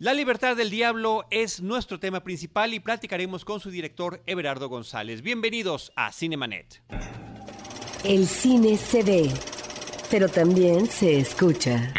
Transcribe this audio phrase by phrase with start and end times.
[0.00, 5.22] La libertad del diablo es nuestro tema principal y platicaremos con su director Everardo González.
[5.22, 6.82] Bienvenidos a Cinemanet.
[8.02, 9.30] El cine se ve,
[10.10, 11.94] pero también se escucha.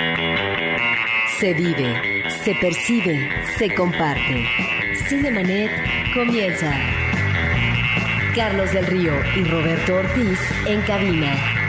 [1.40, 4.46] Se vive, se percibe, se comparte.
[5.08, 5.72] Cinemanet
[6.14, 6.78] comienza.
[8.36, 11.65] Carlos del Río y Roberto Ortiz en cabina.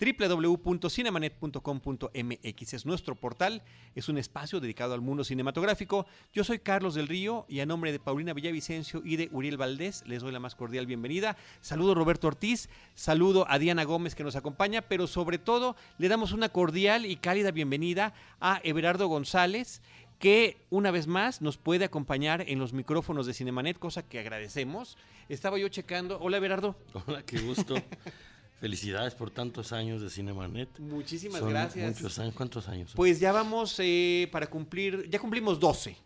[0.00, 3.62] www.cinemanet.com.mx es nuestro portal,
[3.94, 6.06] es un espacio dedicado al mundo cinematográfico.
[6.32, 10.02] Yo soy Carlos del Río y a nombre de Paulina Villavicencio y de Uriel Valdés
[10.06, 11.36] les doy la más cordial bienvenida.
[11.60, 16.08] Saludo a Roberto Ortiz, saludo a Diana Gómez que nos acompaña, pero sobre todo le
[16.08, 19.82] damos una cordial y cálida bienvenida a Everardo González
[20.18, 24.98] que una vez más nos puede acompañar en los micrófonos de Cinemanet, cosa que agradecemos.
[25.30, 26.18] Estaba yo checando.
[26.20, 26.76] Hola, Everardo.
[27.06, 27.74] Hola, qué gusto.
[28.60, 30.78] Felicidades por tantos años de Cinemanet.
[30.78, 32.00] Muchísimas gracias.
[32.00, 32.34] Muchos años.
[32.34, 32.92] ¿Cuántos años?
[32.94, 35.96] Pues ya vamos eh, para cumplir, ya cumplimos 12.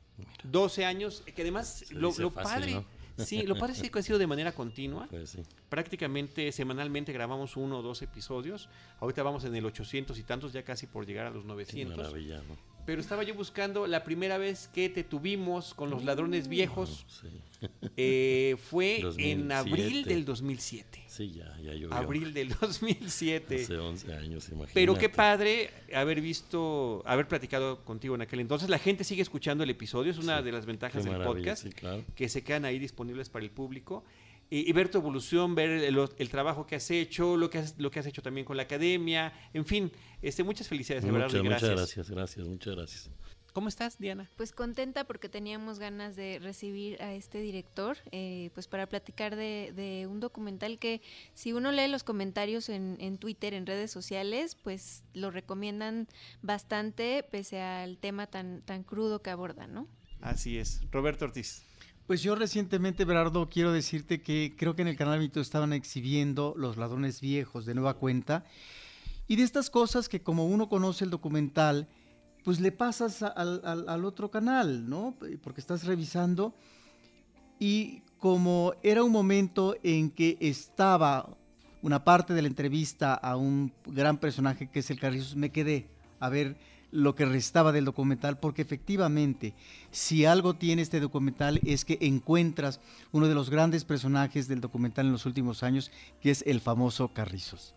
[0.44, 2.84] 12 años, que además lo, padre,
[3.18, 5.08] sí, lo padre sí que ha sido de manera continua.
[5.10, 5.42] Pues sí.
[5.68, 8.68] Prácticamente semanalmente grabamos uno o dos episodios.
[9.00, 11.96] Ahorita vamos en el 800 y tantos, ya casi por llegar a los 900.
[11.96, 12.74] Qué maravilla, ¿no?
[12.86, 17.06] pero estaba yo buscando la primera vez que te tuvimos con los ladrones viejos.
[17.08, 17.68] Sí.
[17.96, 21.03] Eh, fue en abril del 2007.
[21.14, 21.94] Sí, ya, ya llovió.
[21.94, 23.62] Abril del 2007.
[23.62, 24.72] Hace 11 años, imagínate.
[24.74, 28.68] Pero qué padre haber visto, haber platicado contigo en aquel entonces.
[28.68, 31.70] La gente sigue escuchando el episodio, es una Sí, de las ventajas del podcast, sí,
[31.70, 32.04] claro.
[32.16, 34.02] que se quedan ahí disponibles para el público.
[34.50, 37.78] Y, y ver tu evolución, ver el, el trabajo que has hecho, lo que has,
[37.78, 41.28] lo que has hecho también con la academia, en fin, este, muchas felicidades, de verdad,
[41.28, 43.10] Muchas, y muchas gracias, gracias, muchas gracias.
[43.54, 44.28] ¿Cómo estás, Diana?
[44.36, 49.72] Pues contenta porque teníamos ganas de recibir a este director, eh, pues para platicar de,
[49.76, 51.00] de, un documental que
[51.34, 56.08] si uno lee los comentarios en, en, Twitter, en redes sociales, pues lo recomiendan
[56.42, 59.86] bastante pese al tema tan, tan crudo que aborda, ¿no?
[60.20, 60.80] Así es.
[60.90, 61.62] Roberto Ortiz.
[62.08, 66.54] Pues yo recientemente, Berardo, quiero decirte que creo que en el canal Vito estaban exhibiendo
[66.56, 68.44] Los Ladrones Viejos de nueva cuenta.
[69.28, 71.88] Y de estas cosas que como uno conoce el documental,
[72.44, 75.16] pues le pasas al, otro canal, ¿no?
[75.42, 76.54] Porque estás revisando.
[77.58, 81.36] Y como era un momento en que estaba
[81.80, 85.88] una parte de la entrevista a un gran personaje que es el Carrizos, me quedé
[86.20, 86.56] a ver
[86.90, 89.54] lo que restaba del documental, porque efectivamente,
[89.90, 92.78] si algo tiene este documental es que encuentras
[93.10, 95.90] uno de los grandes personajes del documental en los últimos años,
[96.20, 97.74] que es el famoso Carrizos.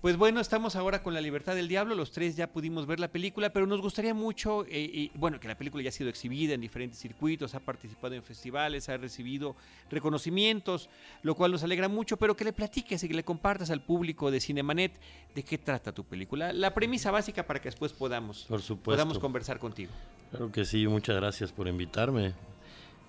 [0.00, 3.08] Pues bueno, estamos ahora con La Libertad del Diablo, los tres ya pudimos ver la
[3.08, 6.54] película, pero nos gustaría mucho, eh, y, bueno, que la película ya ha sido exhibida
[6.54, 9.56] en diferentes circuitos, ha participado en festivales, ha recibido
[9.90, 10.88] reconocimientos,
[11.22, 14.30] lo cual nos alegra mucho, pero que le platiques y que le compartas al público
[14.30, 14.92] de Cinemanet
[15.34, 19.58] de qué trata tu película, la premisa básica para que después podamos, por podamos conversar
[19.58, 19.90] contigo.
[20.30, 22.34] Claro que sí, muchas gracias por invitarme.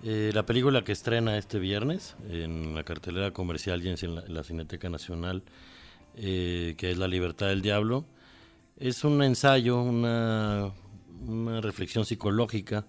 [0.02, 4.34] Eh, la película que estrena este viernes en la cartelera comercial y en la, en
[4.34, 5.44] la Cineteca Nacional
[6.16, 8.04] eh, que es La Libertad del Diablo,
[8.76, 10.72] es un ensayo, una,
[11.60, 12.86] reflexión psicológica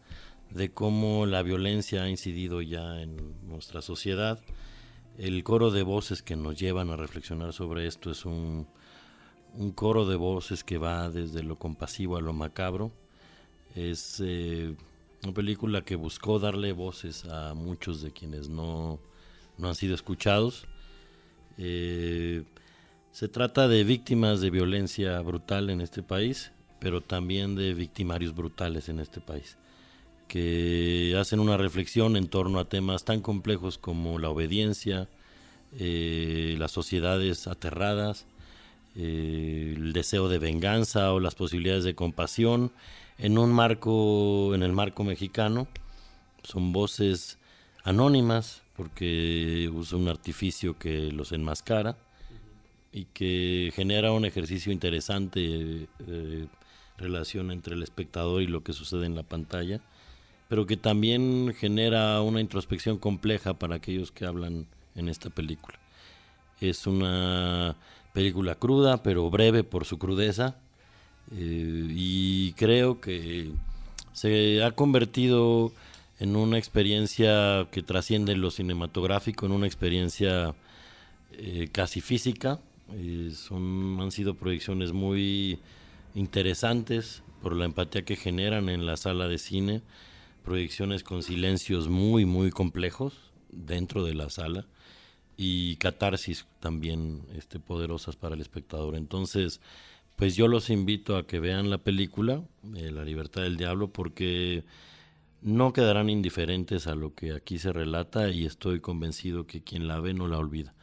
[0.50, 4.40] de cómo la violencia ha incidido ya en nuestra sociedad.
[5.18, 8.68] El coro de voces que nos llevan a reflexionar sobre esto es un,
[9.53, 12.92] un coro de voces que va desde lo compasivo a lo macabro.
[13.76, 14.76] Es eh,
[15.24, 19.00] una película que buscó darle voces a muchos de quienes no,
[19.58, 20.68] no han sido escuchados.
[21.58, 22.44] Eh,
[23.11, 28.88] se trata de víctimas de violencia brutal en este país, pero también de victimarios brutales
[28.88, 29.57] en este país,
[30.27, 35.09] que hacen una reflexión en torno a temas tan complejos como la obediencia,
[35.77, 38.27] eh, las sociedades aterradas,
[38.95, 42.72] eh, el deseo de venganza o las posibilidades de compasión
[43.17, 45.67] en un marco, en el marco mexicano.
[46.43, 47.38] Son voces
[47.83, 51.97] anónimas porque usa un artificio que los enmascara
[52.91, 56.47] y que genera un ejercicio interesante eh,
[56.97, 59.82] relación entre el espectador y lo que sucede en la pantalla,
[60.49, 65.79] pero que también genera una introspección compleja para aquellos que hablan en esta película.
[66.59, 67.76] Es una
[68.14, 70.58] película cruda, pero breve por su crudeza,
[71.32, 73.52] eh, y creo que
[74.11, 75.72] se ha convertido
[76.20, 80.53] en una experiencia que trasciende lo cinematográfico, en una experiencia
[81.32, 82.59] eh, casi física,
[82.96, 85.59] eh, son, han sido proyecciones muy
[86.16, 89.82] interesantes por la empatía que generan en la sala de cine,
[90.43, 94.67] proyecciones con silencios muy, muy complejos dentro de la sala
[95.38, 98.96] y catarsis también este, poderosas para el espectador.
[98.96, 99.59] Entonces,
[100.16, 102.43] pues yo los invito a que vean la película,
[102.76, 104.64] eh, La libertad del diablo, porque
[105.41, 109.99] no quedarán indiferentes a lo que aquí se relata y estoy convencido que quien la
[109.99, 110.76] ve no la olvida.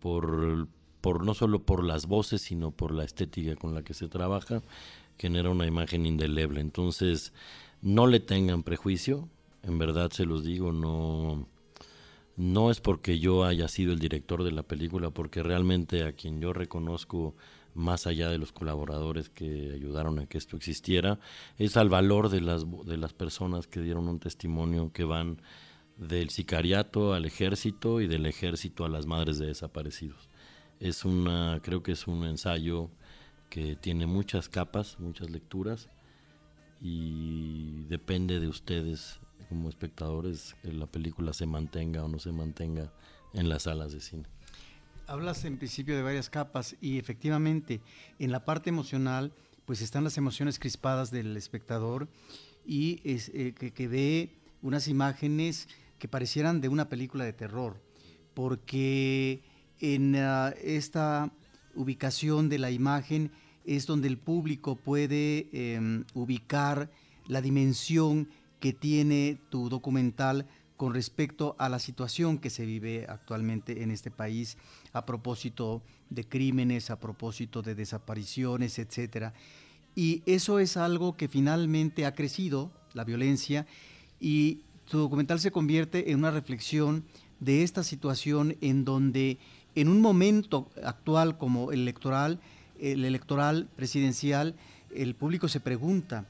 [0.00, 0.68] Por,
[1.04, 4.62] por no solo por las voces, sino por la estética con la que se trabaja,
[5.18, 6.62] genera una imagen indeleble.
[6.62, 7.34] Entonces,
[7.82, 9.28] no le tengan prejuicio,
[9.64, 11.46] en verdad se los digo, no
[12.36, 16.40] no es porque yo haya sido el director de la película, porque realmente a quien
[16.40, 17.34] yo reconozco
[17.74, 21.20] más allá de los colaboradores que ayudaron a que esto existiera,
[21.58, 25.42] es al valor de las, de las personas que dieron un testimonio que van
[25.98, 30.30] del sicariato al ejército y del ejército a las madres de desaparecidos.
[30.80, 32.90] Es una, creo que es un ensayo
[33.48, 35.88] que tiene muchas capas, muchas lecturas
[36.80, 42.92] y depende de ustedes como espectadores que la película se mantenga o no se mantenga
[43.32, 44.24] en las salas de cine.
[45.06, 47.80] Hablas en principio de varias capas y efectivamente
[48.18, 49.32] en la parte emocional
[49.66, 52.08] pues están las emociones crispadas del espectador
[52.66, 54.30] y es, eh, que, ve
[54.62, 55.68] unas imágenes
[55.98, 57.80] que parecieran de una película de terror,
[58.34, 59.42] porque
[59.80, 61.32] en ah, esta
[61.74, 63.30] ubicación de la imagen
[63.64, 66.90] es donde el público puede em, ubicar
[67.26, 68.28] la dimensión
[68.60, 74.10] que tiene tu documental con respecto a la situación que se vive actualmente en este
[74.10, 74.58] país
[74.92, 79.32] a propósito de crímenes, a propósito de desapariciones, etcétera.
[79.94, 83.66] Y eso es algo que finalmente ha crecido, la violencia,
[84.20, 87.04] y tu documental se convierte en una reflexión
[87.40, 89.38] de esta situación en donde
[89.74, 92.40] en un momento actual como el electoral,
[92.80, 94.54] el electoral presidencial,
[94.94, 96.26] el público se pregunta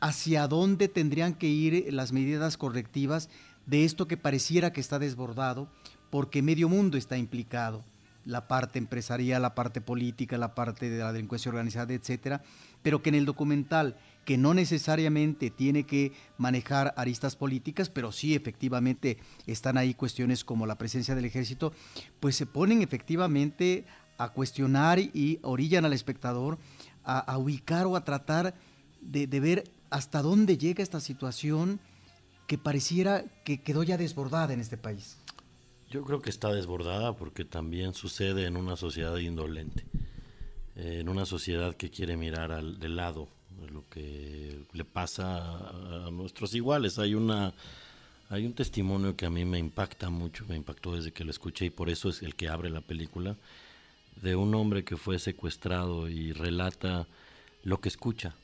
[0.00, 3.28] hacia dónde tendrían que ir las medidas correctivas
[3.66, 5.68] de esto que pareciera que está desbordado,
[6.10, 7.84] porque medio mundo está implicado,
[8.24, 12.42] la parte empresarial, la parte política, la parte de la delincuencia organizada, etcétera,
[12.82, 13.96] pero que en el documental,
[14.28, 19.16] que no necesariamente tiene que manejar aristas políticas, pero sí efectivamente
[19.46, 21.72] están ahí cuestiones como la presencia del ejército,
[22.20, 23.86] pues se ponen efectivamente
[24.18, 26.58] a cuestionar y orillan al espectador
[27.04, 28.54] a, ubicar o a tratar
[29.00, 31.80] de, de ver hasta dónde llega esta situación
[32.46, 35.16] que pareciera que quedó ya desbordada en este país?
[35.88, 39.86] Yo creo que está desbordada porque también sucede en una sociedad indolente,
[40.76, 43.37] en una sociedad que quiere mirar al, de lado
[43.70, 46.98] lo que le pasa a, nuestros iguales.
[46.98, 47.54] Hay una
[48.30, 51.66] hay un testimonio que a mí me impacta mucho, me impactó desde que lo escuché
[51.66, 53.36] y por eso es el que abre la película,
[54.20, 57.06] de un hombre que fue secuestrado y relata
[57.62, 58.34] lo que escucha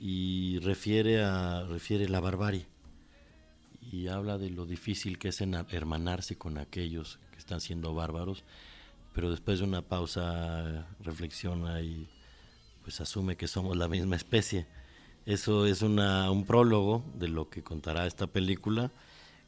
[0.00, 2.66] y refiere a refiere la barbarie
[3.92, 8.44] y habla de lo difícil que es hermanarse con aquellos que están siendo bárbaros,
[9.14, 12.08] pero después de una pausa reflexiona y
[12.82, 14.66] pues asume que somos la misma especie.
[15.26, 18.90] Eso es una, un prólogo de lo que contará esta película,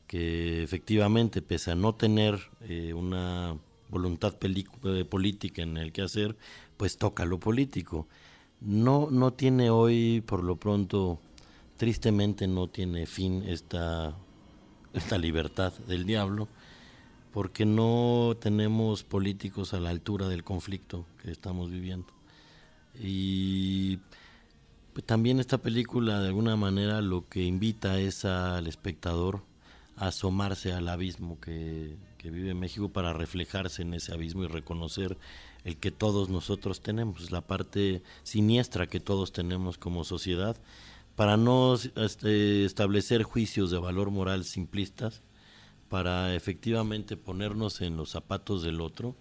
[0.07, 3.57] que efectivamente, pese a no tener eh, una
[3.89, 6.37] voluntad eh, política en el que hacer,
[6.77, 8.07] pues toca lo político.
[8.61, 11.21] No, no tiene hoy, por lo pronto,
[11.77, 14.15] tristemente no tiene fin esta
[14.93, 16.49] esta libertad del diablo,
[17.33, 22.09] porque no tenemos políticos a la altura del conflicto que estamos viviendo.
[22.99, 23.99] Y
[24.93, 29.43] pues, también esta película de alguna manera lo que invita es al espectador
[29.97, 35.19] a asomarse al abismo que, vive México para reflejarse en ese abismo y reconocer
[35.65, 40.57] el que todos nosotros tenemos, la parte siniestra que todos tenemos como sociedad
[41.17, 45.23] para no este, establecer juicios de valor moral simplistas,
[45.89, 49.15] para efectivamente ponernos en los zapatos del otro,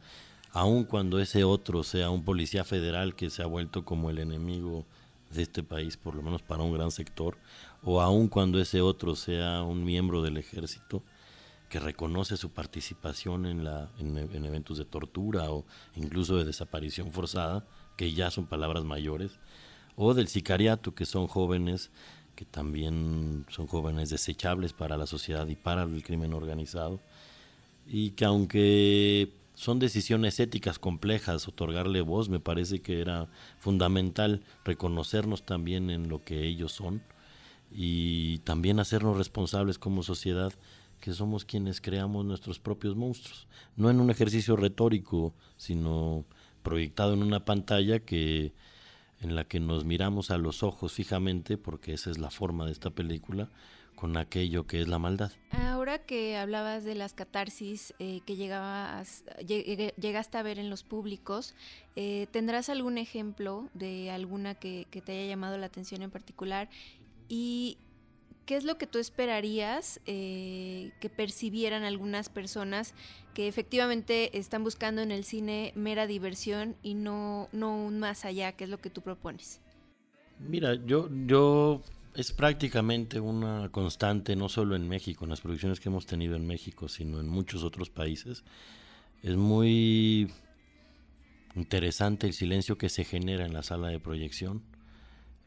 [0.53, 4.85] aun cuando ese otro sea un policía federal que se ha vuelto como el enemigo
[5.31, 7.37] de este país, por lo menos para un gran sector,
[7.83, 11.03] o aun cuando ese otro sea un miembro del ejército
[11.69, 13.65] que reconoce su participación en,
[13.97, 15.65] en eventos de tortura o
[15.95, 17.65] incluso de desaparición forzada,
[17.95, 19.39] que ya son palabras mayores,
[19.95, 21.91] o del sicariato, que son jóvenes
[22.35, 26.99] que también son jóvenes desechables para la sociedad y para el crimen organizado,
[27.87, 35.45] y que aunque son decisiones éticas complejas, otorgarle voz me parece que era fundamental reconocernos
[35.45, 37.03] también en lo que ellos son
[37.69, 40.51] y también hacernos responsables como sociedad
[40.99, 46.25] que somos quienes creamos nuestros propios monstruos, no en un ejercicio retórico, sino
[46.63, 48.53] proyectado en una pantalla que
[49.19, 52.71] en la que nos miramos a los ojos fijamente, porque esa es la forma de
[52.71, 53.51] esta película,
[54.01, 55.31] con aquello que es la maldad.
[55.51, 61.53] Ahora que hablabas de las catarsis eh, que llegabas, llegaste a ver en los públicos,
[61.95, 66.67] eh, ¿tendrás algún ejemplo de alguna que, que, te haya llamado la atención en particular?
[67.29, 67.77] ¿Y
[68.47, 72.95] qué es lo que tú esperarías eh, que percibieran algunas personas
[73.35, 78.53] que efectivamente están buscando en el cine mera diversión y no, no un más allá,
[78.53, 79.61] que es lo que tú propones?
[80.39, 81.83] Mira, yo, yo
[82.15, 86.45] es prácticamente una constante, no solo en México, en las producciones que hemos tenido en
[86.45, 88.43] México, sino en muchos otros países.
[89.23, 90.31] Es muy
[91.55, 94.63] interesante el silencio que se genera en la sala de proyección.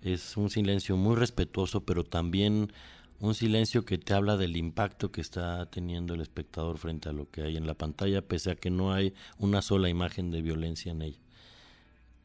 [0.02, 2.72] Es un silencio muy respetuoso, pero también
[3.20, 7.30] un silencio que te habla del impacto que está teniendo el espectador frente a lo
[7.30, 10.92] que hay en la pantalla, pese a que no hay una sola imagen de violencia
[10.92, 11.18] en ella.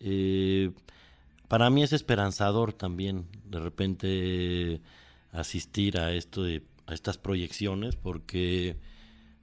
[0.01, 0.71] Eh,
[1.49, 4.81] para mí es esperanzador también de repente
[5.33, 8.77] asistir a esto de a estas proyecciones porque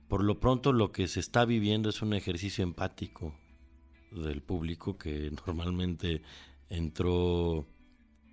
[0.09, 3.35] por lo pronto lo que se está viviendo es un ejercicio empático
[4.11, 6.23] del público que normalmente
[6.69, 7.67] entró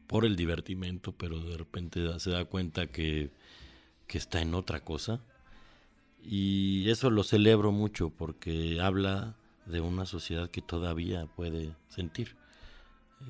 [0.07, 3.31] por el divertimento, pero de repente se da cuenta que,
[4.07, 5.21] que está en otra cosa.
[6.21, 12.35] Y eso lo celebro mucho porque habla de una sociedad que todavía puede sentir.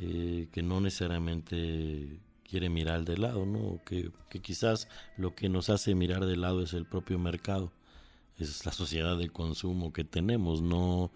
[0.02, 2.20] Eh, que no necesariamente
[2.50, 3.80] quiere mirar de lado, ¿no?
[3.86, 7.72] Que, que, quizás lo que nos hace mirar de lado es el propio mercado,
[8.38, 11.12] es la sociedad de consumo que tenemos, no,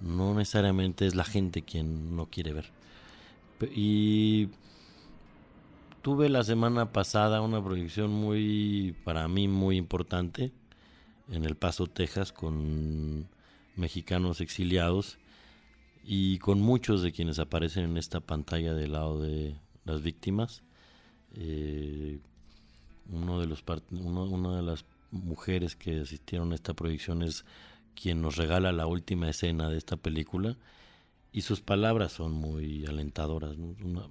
[0.00, 2.70] no necesariamente es la gente quien no quiere ver.
[3.74, 4.48] Y
[6.02, 10.52] tuve la semana pasada una proyección muy, para mí, muy importante
[11.30, 13.28] en El Paso, Texas, con
[13.76, 15.18] mexicanos exiliados
[16.04, 20.62] y con muchos de quienes aparecen en esta pantalla del lado de las víctimas.
[21.34, 22.20] Eh,
[23.10, 27.44] uno de los una de las mujeres que asistieron a esta proyección es
[27.94, 30.56] quien nos regala la última escena de esta película
[31.32, 33.56] y sus palabras son muy alentadoras,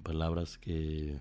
[0.02, 1.18] palabras que,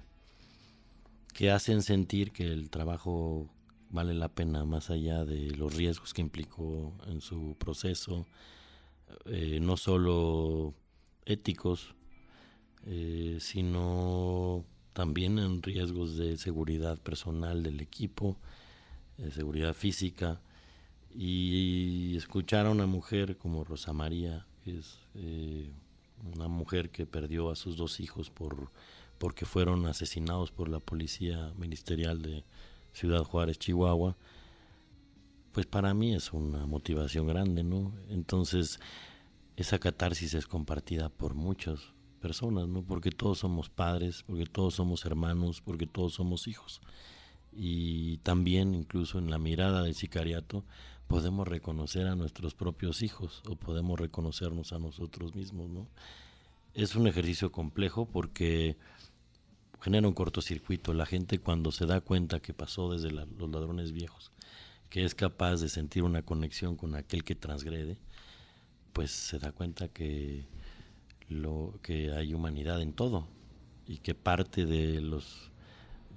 [1.33, 3.47] que hacen sentir que el trabajo
[3.91, 8.25] vale la pena más allá de los riesgos que implicó en su proceso,
[9.25, 10.73] eh, no solo
[11.25, 11.95] éticos,
[12.85, 18.37] eh, sino también en riesgos de seguridad personal del equipo,
[19.17, 20.41] de seguridad física,
[21.13, 25.69] y escuchar a una mujer como Rosa María, que es eh,
[26.33, 28.71] una mujer que perdió a sus dos hijos por
[29.17, 32.43] porque fueron asesinados por la policía ministerial de
[32.91, 34.17] Ciudad Juárez, Chihuahua,
[35.51, 37.93] pues para mí es una motivación grande, ¿no?
[38.09, 38.79] Entonces,
[39.57, 41.79] esa catarsis es compartida por muchas
[42.21, 42.83] personas, ¿no?
[42.83, 46.81] Porque todos somos padres, porque todos somos hermanos, porque todos somos hijos.
[47.51, 50.63] Y también, incluso en la mirada del sicariato,
[51.07, 55.87] podemos reconocer a nuestros propios hijos o podemos reconocernos a nosotros mismos, ¿no?
[56.73, 58.77] Es un ejercicio complejo porque
[59.81, 60.93] genera un cortocircuito.
[60.93, 64.31] La gente cuando se da cuenta que pasó desde los ladrones viejos
[64.91, 67.97] que es capaz de sentir una conexión con aquel que transgrede,
[68.91, 70.45] pues se da cuenta que
[71.29, 73.25] lo que hay humanidad en todo
[73.87, 75.49] y que parte de los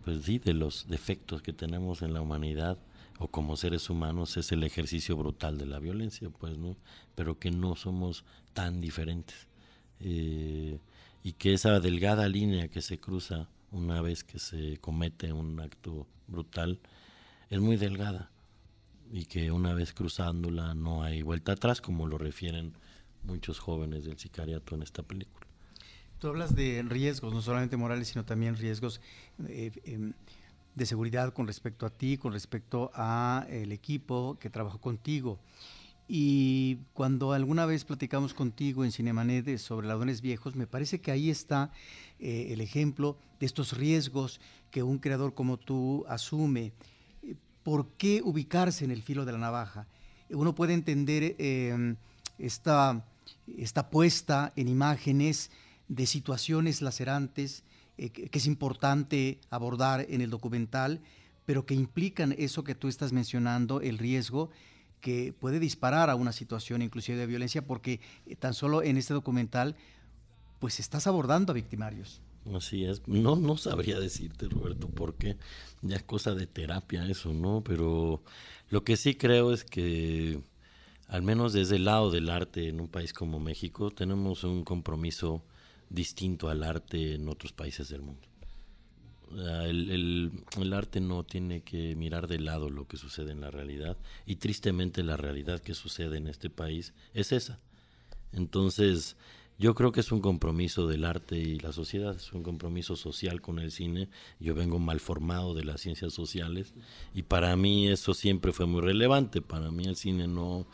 [0.05, 2.77] pues sí, de los defectos que tenemos en la humanidad
[3.21, 6.77] o como seres humanos es el ejercicio brutal de la violencia, pues, ¿no?
[7.15, 9.47] Pero que no somos tan diferentes.
[10.01, 10.81] Eh,
[11.23, 16.09] y que esa delgada línea que se cruza una vez que se comete un acto
[16.27, 16.81] brutal
[17.49, 18.34] es muy delgada
[19.11, 22.75] y que una vez cruzándola no hay vuelta atrás, como lo refieren
[23.23, 25.47] muchos jóvenes del sicariato en esta película.
[26.19, 29.01] Tú hablas de riesgos, no solamente morales, sino también riesgos
[29.49, 30.13] eh, em,
[30.75, 35.39] de seguridad con respecto a ti, con respecto a el equipo que trabajó contigo.
[36.07, 41.31] Y cuando alguna vez platicamos contigo en Cinemanet sobre ladrones viejos, me parece que ahí
[41.31, 41.71] está
[42.19, 46.73] eh, el ejemplo de estos riesgos que un creador como tú asume
[47.65, 49.89] por qué ubicarse en el filo de la navaja.
[50.31, 51.97] Uno puede entender em,
[52.39, 53.05] esta,
[53.57, 55.51] esta, puesta en imágenes
[55.89, 57.65] de situaciones lacerantes
[57.99, 61.01] eh, que, es importante abordar en el documental,
[61.47, 64.51] pero que implican eso que tú estás mencionando, el riesgo
[65.01, 69.15] que puede disparar a una situación inclusive de violencia, porque eh, tan solo en este
[69.15, 69.75] documental,
[70.59, 72.21] pues estás abordando a victimarios.
[72.53, 73.07] Así es.
[73.09, 75.37] No, no sabría decirte, Roberto, porque
[75.83, 77.63] ya es cosa de terapia eso, ¿no?
[77.65, 78.23] Pero
[78.69, 80.41] lo que sí creo es que,
[81.09, 85.43] al menos desde el lado del arte en un país como México, tenemos un compromiso
[85.89, 88.29] distinto al arte en otros países del mundo.
[89.33, 93.97] El, el, arte no tiene que mirar de lado lo que sucede en la realidad
[94.27, 97.59] y tristemente la realidad que sucede en este país es esa.
[98.33, 99.17] Entonces,
[99.59, 103.41] yo creo que es un compromiso del arte y la sociedad, es un compromiso social
[103.41, 104.09] con el cine.
[104.41, 106.75] Yo vengo mal formado de las ciencias sociales
[107.15, 109.43] y para mí eso siempre fue muy relevante.
[109.43, 110.67] Para mí el cine no,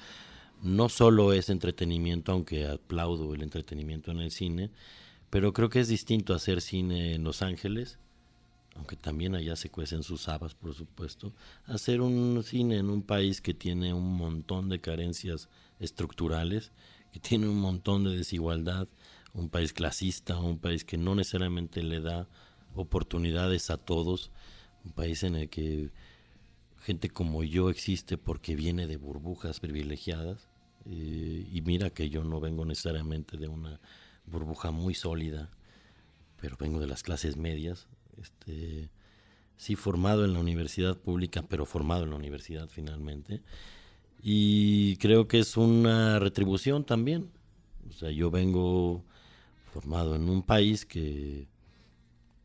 [0.62, 4.70] no solo es entretenimiento, aunque aplaudo el entretenimiento en el cine,
[5.28, 7.99] pero creo que es distinto hacer cine en Los Ángeles,
[8.76, 11.34] aunque también allá se cuecen sus habas, por supuesto,
[11.66, 16.72] hacer un cine en un país que tiene un montón de carencias estructurales
[17.12, 18.88] que tiene un montón de desigualdad,
[19.33, 22.29] un país clasista, un país que no necesariamente le da
[22.75, 24.31] oportunidades a todos,
[24.85, 25.90] un país en el que
[26.81, 30.49] gente como yo existe porque viene de burbujas privilegiadas.
[30.87, 33.81] Eh, y mira que yo no vengo necesariamente de una
[34.26, 35.50] burbuja muy sólida,
[36.40, 37.87] pero vengo de las clases medias.
[38.17, 38.90] Este,
[39.57, 43.43] sí formado en la universidad pública, pero formado en la universidad finalmente
[44.22, 47.30] y creo que es una retribución también.
[47.88, 49.04] O sea, yo vengo
[49.72, 51.48] formado en un país que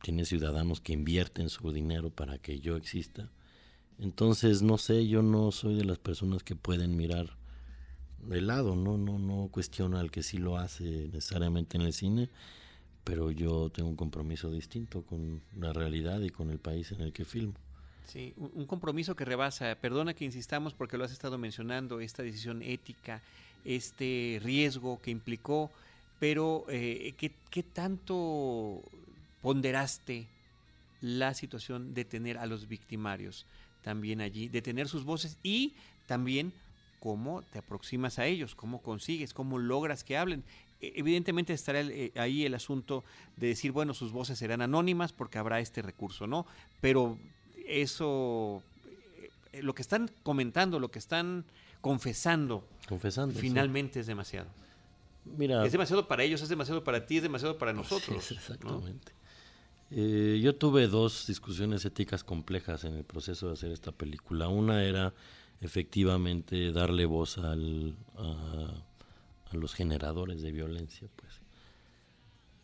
[0.01, 3.29] tiene ciudadanos que invierten su dinero para que yo exista.
[3.97, 7.37] Entonces, no sé, yo no soy de las personas que pueden mirar
[8.19, 12.29] de lado, no no no cuestiono al que sí lo hace necesariamente en el cine,
[13.03, 17.13] pero yo tengo un compromiso distinto con la realidad y con el país en el
[17.13, 17.53] que filmo.
[18.07, 22.61] Sí, un, compromiso que rebasa, perdona que insistamos porque lo has estado mencionando, esta decisión
[22.61, 23.21] ética,
[23.65, 25.71] este riesgo que implicó,
[26.19, 28.81] pero eh, ¿qué, tanto
[29.41, 30.27] ponderaste
[31.01, 33.45] la situación de tener a los victimarios
[33.83, 35.73] también allí, de tener sus voces y
[36.07, 36.53] también
[36.99, 40.43] cómo te aproximas a ellos, cómo consigues, cómo logras que hablen.
[40.81, 43.03] E, evidentemente estará eh, ahí el asunto
[43.37, 46.45] de decir, bueno, sus voces serán anónimas porque habrá este recurso, ¿no?
[46.81, 47.17] Pero
[47.67, 48.61] eso,
[49.51, 51.45] eh, lo que están comentando, lo que están
[51.81, 54.47] confesando, confesando finalmente es demasiado.
[55.37, 58.31] Mira, es demasiado para ellos, es demasiado para ti, es demasiado para nosotros.
[58.31, 59.11] exactamente.
[59.91, 64.47] Eh, yo tuve dos discusiones éticas complejas en el proceso de hacer esta película.
[64.47, 65.13] Una era
[65.61, 68.83] efectivamente darle voz al, a,
[69.51, 71.39] a los generadores de violencia, pues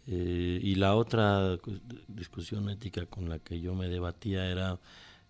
[0.08, 1.60] eh, y la otra
[2.08, 4.80] discusión ética con la que yo me debatía era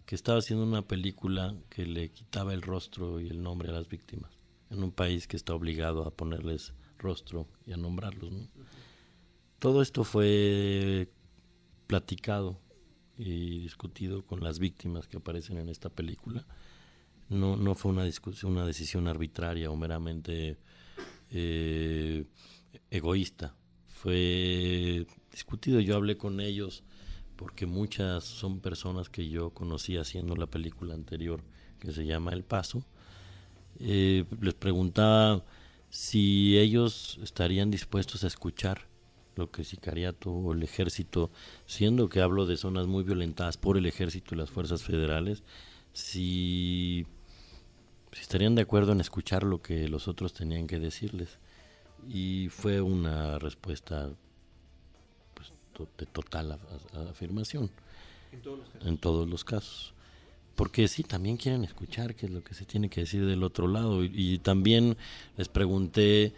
[0.05, 3.87] que estaba haciendo una película que le quitaba el rostro y el nombre a las
[3.87, 4.31] víctimas,
[4.69, 8.31] en un país que está obligado a ponerles rostro y a nombrarlos.
[9.59, 11.09] Todo esto fue
[11.87, 12.59] platicado
[13.17, 16.45] y discutido con las víctimas que aparecen en esta película.
[17.29, 20.57] No, no fue una discusión, una decisión arbitraria o meramente
[21.29, 22.25] eh,
[22.89, 23.55] egoísta
[24.01, 25.79] fue discutido.
[25.79, 26.83] Yo hablé con ellos
[27.35, 31.43] porque muchas son personas que yo conocí haciendo la película anterior
[31.79, 32.83] que se llama El Paso.
[33.79, 35.43] Eh, les preguntaba
[35.89, 38.87] si ellos estarían dispuestos a escuchar
[39.35, 41.29] lo que sicariato o el ejército,
[41.65, 45.43] siendo que hablo de zonas muy violentadas por el ejército y las fuerzas federales,
[45.93, 47.05] si,
[48.11, 51.39] si estarían de acuerdo en escuchar lo que los otros tenían que decirles
[52.07, 54.09] y fue una respuesta
[55.33, 55.53] pues,
[55.97, 56.59] de total
[57.09, 57.71] afirmación
[58.83, 59.93] en todos, los casos.
[60.55, 63.67] Porque sí, también quieren escuchar qué es lo que se tiene que decir del otro
[63.67, 64.03] lado.
[64.03, 64.97] Y, también
[65.37, 66.33] les pregunté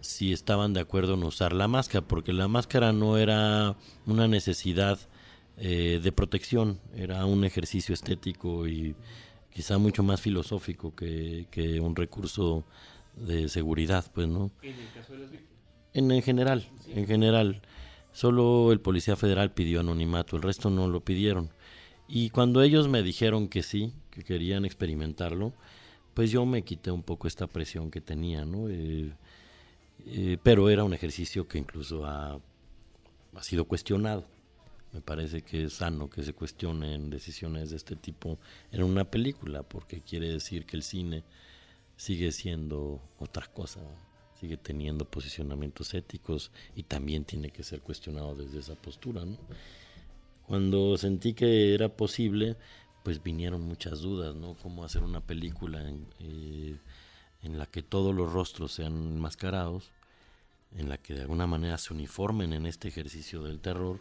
[0.00, 3.76] si estaban de acuerdo en usar la máscara, porque la máscara no era
[4.06, 4.98] una necesidad
[5.58, 8.94] eh, de protección, era un ejercicio estético y
[9.52, 12.64] quizá mucho más filosófico que, que un recurso
[13.16, 14.50] de seguridad, pues, ¿no?
[14.62, 15.56] ¿En el caso de las víctimas?
[15.94, 17.62] En, general, en general.
[18.12, 21.50] Solo el policía federal pidió anonimato, el resto no lo pidieron.
[22.08, 25.52] Y cuando ellos me dijeron que sí, que querían experimentarlo,
[26.14, 28.68] pues yo me quité un poco esta presión que tenía, ¿no?
[28.68, 29.12] Eh,
[30.06, 32.38] eh, pero era un ejercicio que incluso ha,
[33.34, 34.26] ha sido cuestionado.
[34.92, 38.38] Me parece que es sano que se cuestionen decisiones de este tipo
[38.72, 41.22] en una película, porque quiere decir que el cine
[41.96, 43.80] sigue siendo otra cosa,
[44.38, 49.22] sigue teniendo posicionamientos éticos y también tiene que ser cuestionado desde esa postura.
[50.46, 52.56] Cuando sentí que era posible,
[53.02, 54.54] pues vinieron muchas dudas, ¿no?
[54.62, 56.76] Cómo hacer una película en, eh,
[57.42, 59.90] en la que todos los rostros sean enmascarados,
[60.76, 64.00] en la que de alguna manera se uniformen en este ejercicio del terror,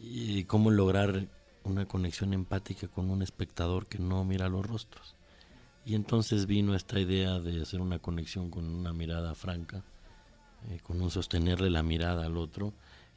[0.00, 1.26] y cómo lograr
[1.64, 5.15] una conexión empática con un espectador que no mira los rostros.
[5.86, 9.84] Y entonces vino esta idea de hacer una conexión con una mirada franca,
[10.68, 12.72] eh, con un sostenerle la mirada al otro,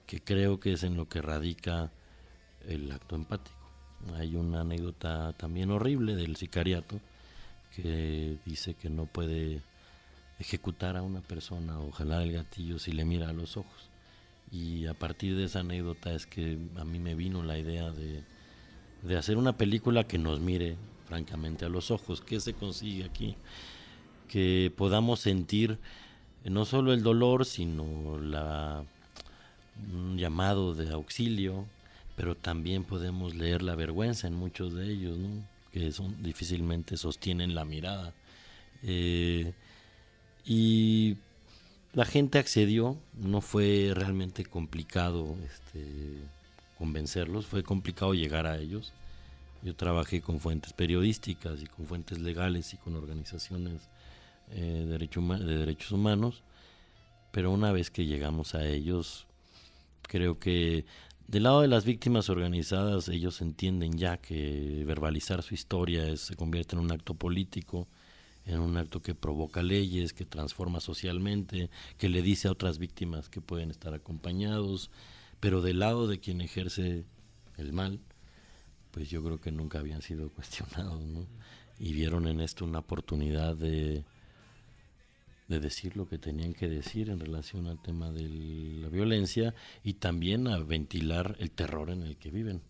[0.06, 1.92] que creo que es en lo que radica
[2.68, 3.58] el acto empático.
[4.14, 7.00] Hay una anécdota también horrible del sicariato
[7.76, 9.64] que dice que no puede
[10.38, 13.90] ejecutar a una persona o jalar el gatillo si le mira a los ojos.
[14.52, 18.24] Y a partir de esa anécdota es que a mí me vino la idea de,
[19.02, 20.78] de hacer una película que nos mire
[21.10, 22.22] francamente a los ojos.
[22.22, 23.36] ¿Qué se consigue aquí?
[24.28, 25.80] Que podamos sentir
[26.46, 28.86] no solo el dolor, sino la,
[29.92, 31.66] un llamado de auxilio,
[32.16, 35.18] pero también podemos leer la vergüenza en muchos de ellos,
[35.74, 38.14] que son, difícilmente sostienen la mirada.
[38.84, 39.54] Eh,
[40.46, 41.18] y
[41.94, 45.86] la gente accedió, no fue realmente complicado este,
[46.78, 48.94] convencerlos, fue complicado llegar a ellos.
[49.62, 53.90] Yo trabajé con fuentes periodísticas y con fuentes legales y con organizaciones
[54.52, 56.44] eh, de derechos humanos,
[57.32, 59.28] pero una vez que llegamos a ellos,
[60.04, 60.86] creo que
[61.30, 66.76] del lado de las víctimas organizadas, ellos entienden ya que verbalizar su historia se convierte
[66.76, 67.88] en un acto político,
[68.48, 71.70] en un acto que provoca leyes, que transforma socialmente,
[72.00, 74.90] que le dice a otras víctimas que pueden estar acompañados,
[75.40, 77.06] pero del lado de quien ejerce
[77.58, 78.00] el mal,
[79.00, 81.26] pues yo creo que nunca habían sido cuestionados, ¿no?
[81.80, 84.04] Y vieron en esto una oportunidad de,
[85.48, 89.94] de decir lo que tenían que decir en relación al tema de la violencia y
[89.94, 92.62] también a ventilar el terror en el que viven.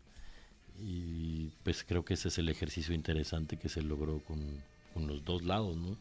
[0.80, 4.62] Y pues creo que ese es el ejercicio interesante que se logró con,
[5.08, 5.98] los dos lados, ¿no?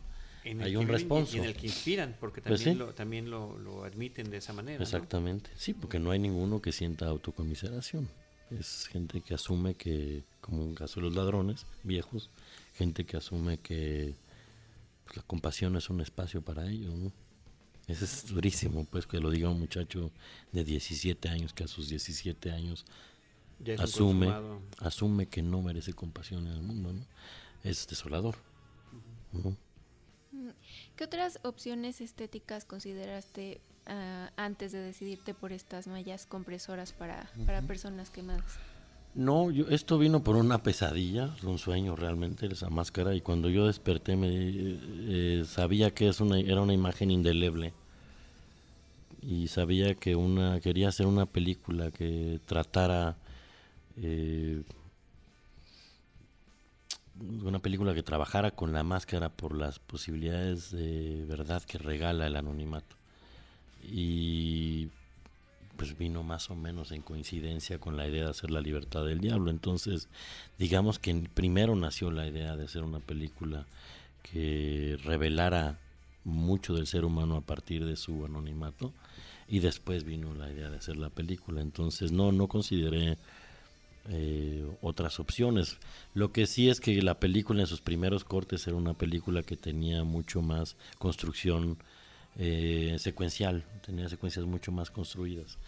[0.63, 1.39] Hay un responso.
[1.39, 4.83] Y en el que inspiran, porque pues también, lo, también lo, admiten de esa manera.
[4.83, 8.11] Exactamente, sí, porque no hay ninguno que sienta autocomiseración.
[8.51, 12.31] Es gente que asume que, como en caso de los ladrones viejos,
[12.75, 14.15] gente que asume que
[15.05, 17.13] pues, la compasión es un espacio para ellos, ¿no?
[17.87, 20.11] Eso es durísimo, pues, que lo diga un muchacho
[20.53, 22.85] de 17 años que a sus 17 años
[23.79, 24.33] asume,
[24.79, 27.07] asume que no merece compasión en el mundo, ¿no?
[27.65, 28.37] Es desolador.
[30.97, 37.63] ¿Qué otras opciones estéticas consideraste ah, antes de decidirte por estas mallas compresoras para, para
[37.63, 38.59] personas quemadas?
[39.15, 43.67] No, yo, esto vino por una pesadilla, un sueño realmente, esa máscara, y cuando yo
[43.67, 47.73] desperté me eh, sabía que es una, era una imagen indeleble.
[49.23, 53.17] Y sabía que una quería hacer una película que tratara
[53.97, 54.63] eh,
[57.43, 62.37] una película que trabajara con la máscara por las posibilidades de verdad que regala el
[62.37, 62.98] anonimato
[63.91, 64.91] y
[65.77, 69.21] pues vino más o menos en coincidencia con la idea de hacer La libertad del
[69.21, 69.51] diablo.
[69.51, 70.09] Entonces,
[70.59, 73.65] digamos que primero nació la idea de hacer una película
[74.23, 75.79] que revelara
[76.25, 78.93] mucho del ser humano a partir de su anonimato
[79.47, 81.63] y después vino la idea de hacer la película.
[81.63, 83.17] Entonces, no, no consideré
[84.11, 85.79] eh, otras opciones.
[86.13, 89.57] Lo que sí es que la película en sus primeros cortes era una película que
[89.57, 91.79] tenía mucho más construcción
[92.39, 95.59] eh, secuencial, tenía secuencias mucho más construidas.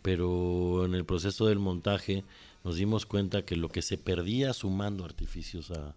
[0.00, 2.24] Pero en el proceso del montaje
[2.64, 5.94] nos dimos cuenta que lo que se perdía sumando artificios a,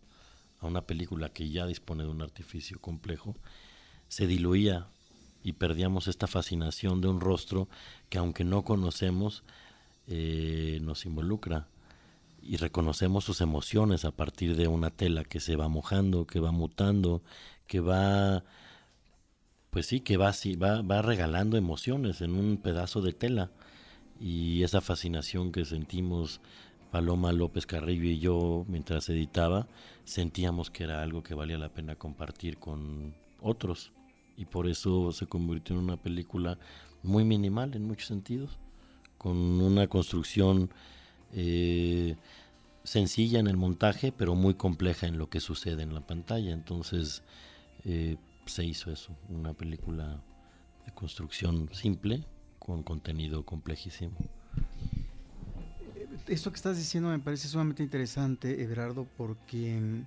[0.61, 3.35] una película que ya dispone de un artificio complejo,
[4.07, 4.87] se diluía
[5.43, 7.67] y perdíamos esta fascinación de un rostro
[8.09, 9.43] que aunque no conocemos,
[10.07, 11.67] eh, nos involucra
[12.41, 16.51] y reconocemos sus emociones a partir de una tela que se va mojando, que va
[16.51, 17.21] mutando,
[17.67, 18.45] que va
[19.73, 20.31] pues sí, que va,
[20.61, 23.49] va, va regalando emociones en un pedazo de tela.
[24.21, 26.39] Y esa fascinación que sentimos
[26.91, 29.67] Paloma López Carrillo y yo mientras editaba,
[30.05, 33.91] sentíamos que era algo que valía la pena compartir con otros.
[34.37, 36.59] Y por eso se convirtió en una película
[37.01, 38.59] muy minimal en muchos sentidos,
[39.17, 40.69] con una construcción
[41.33, 42.15] eh,
[42.83, 46.51] sencilla en el montaje, pero muy compleja en lo que sucede en la pantalla.
[46.51, 47.23] Entonces,
[47.85, 50.21] eh, se hizo eso, una película
[50.85, 52.25] de construcción simple
[52.59, 54.17] con contenido complejísimo.
[56.27, 60.03] Esto que estás diciendo me parece sumamente interesante, Everardo, porque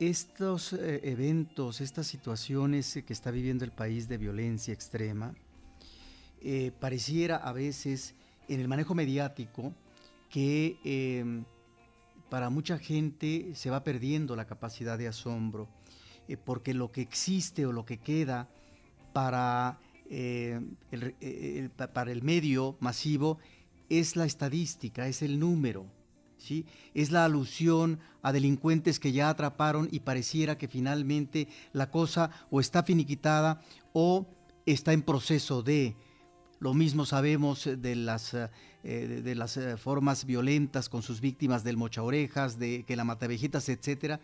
[0.00, 5.34] estos eh, eventos, estas situaciones que está viviendo el país de violencia extrema,
[6.42, 8.14] eh, pareciera a veces
[8.48, 9.72] en el manejo mediático
[10.28, 11.44] que em,
[12.28, 15.68] para mucha gente se va perdiendo la capacidad de asombro
[16.28, 18.48] eh, porque lo que existe o lo que queda
[19.12, 19.78] para,
[20.10, 20.60] eh,
[20.90, 23.38] el, para el medio masivo
[23.88, 25.86] es la estadística, es el número,
[26.38, 26.66] ¿sí?
[26.94, 32.60] es la alusión a delincuentes que ya atraparon y pareciera que finalmente la cosa o
[32.60, 33.60] está finiquitada
[33.92, 34.26] o
[34.66, 35.96] está en proceso de
[36.58, 38.50] Lo mismo sabemos de las, eh,
[38.82, 43.68] de, las eh, formas violentas con sus víctimas del mocha orejas, de que la matavejitas,
[43.68, 44.20] etcétera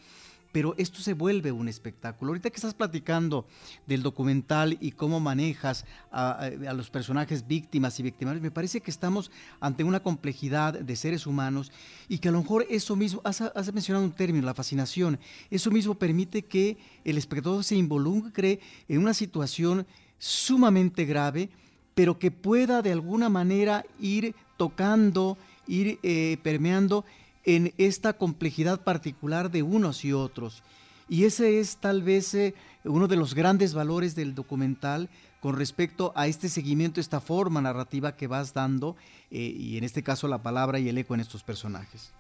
[0.53, 2.31] pero esto se vuelve un espectáculo.
[2.31, 3.47] Ahorita que estás platicando
[3.87, 9.31] del documental y cómo manejas a, los personajes víctimas y victimarios, me parece que estamos
[9.61, 11.73] ante una complejidad de seres humanos
[12.09, 15.19] y que a lo mejor eso mismo, has, mencionado un término, la fascinación,
[15.51, 19.87] eso mismo permite que el espectador se involucre en una situación
[20.19, 21.49] sumamente grave,
[21.95, 27.05] pero que pueda de alguna manera ir tocando, ir eh, permeando
[27.45, 30.63] en esta complejidad particular de unos y otros.
[31.09, 35.09] Y ese es tal vez eh, uno de los grandes valores del documental
[35.41, 38.97] con respecto a este seguimiento, esta forma narrativa que vas dando,
[39.31, 42.13] eh, y en este caso la palabra y el eco en estos personajes.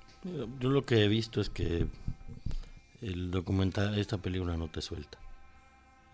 [0.61, 1.87] Yo lo que he visto es que
[3.01, 5.19] el documental, esta película no te suelta.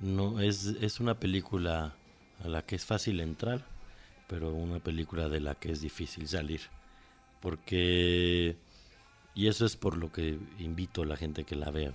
[0.01, 1.95] No, es, es una película
[2.45, 3.65] a la que es fácil entrar,
[4.29, 6.61] pero una película de la que es difícil salir.
[7.41, 8.57] Porque
[9.39, 11.95] y eso es por lo que invito a la gente que la vea.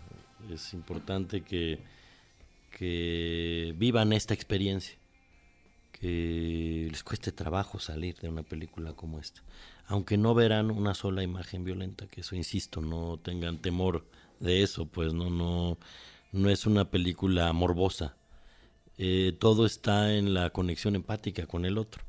[0.49, 1.77] Es importante que,
[2.71, 4.95] que vivan esta experiencia,
[5.91, 9.41] que les cueste trabajo salir de una película como esta.
[9.87, 14.05] Aunque no verán una sola imagen violenta, que eso insisto, no tengan temor
[14.39, 15.77] de eso, pues no, no,
[16.31, 18.15] no es una película morbosa.
[18.97, 22.05] Eh, todo está en la conexión empática con el otro.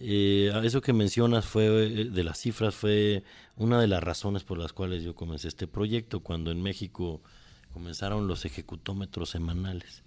[0.00, 3.22] Eh, eso que mencionas fue eh, de las cifras fue
[3.56, 7.20] una de las razones por las cuales yo comencé este proyecto cuando en México
[7.72, 10.02] comenzaron los ejecutómetros semanales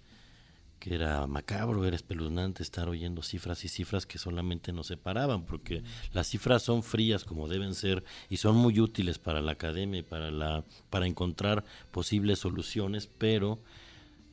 [0.84, 5.82] que era macabro, era espeluznante estar oyendo cifras y cifras que solamente nos separaban, porque
[6.12, 10.02] las cifras son frías como deben ser y son muy útiles para la academia y
[10.02, 13.60] para, la, para encontrar posibles soluciones, pero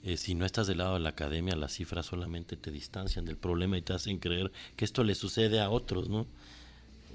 [0.03, 3.37] eh, si no estás del lado de la academia, las cifras solamente te distancian del
[3.37, 6.27] problema y te hacen creer que esto le sucede a otros, ¿no?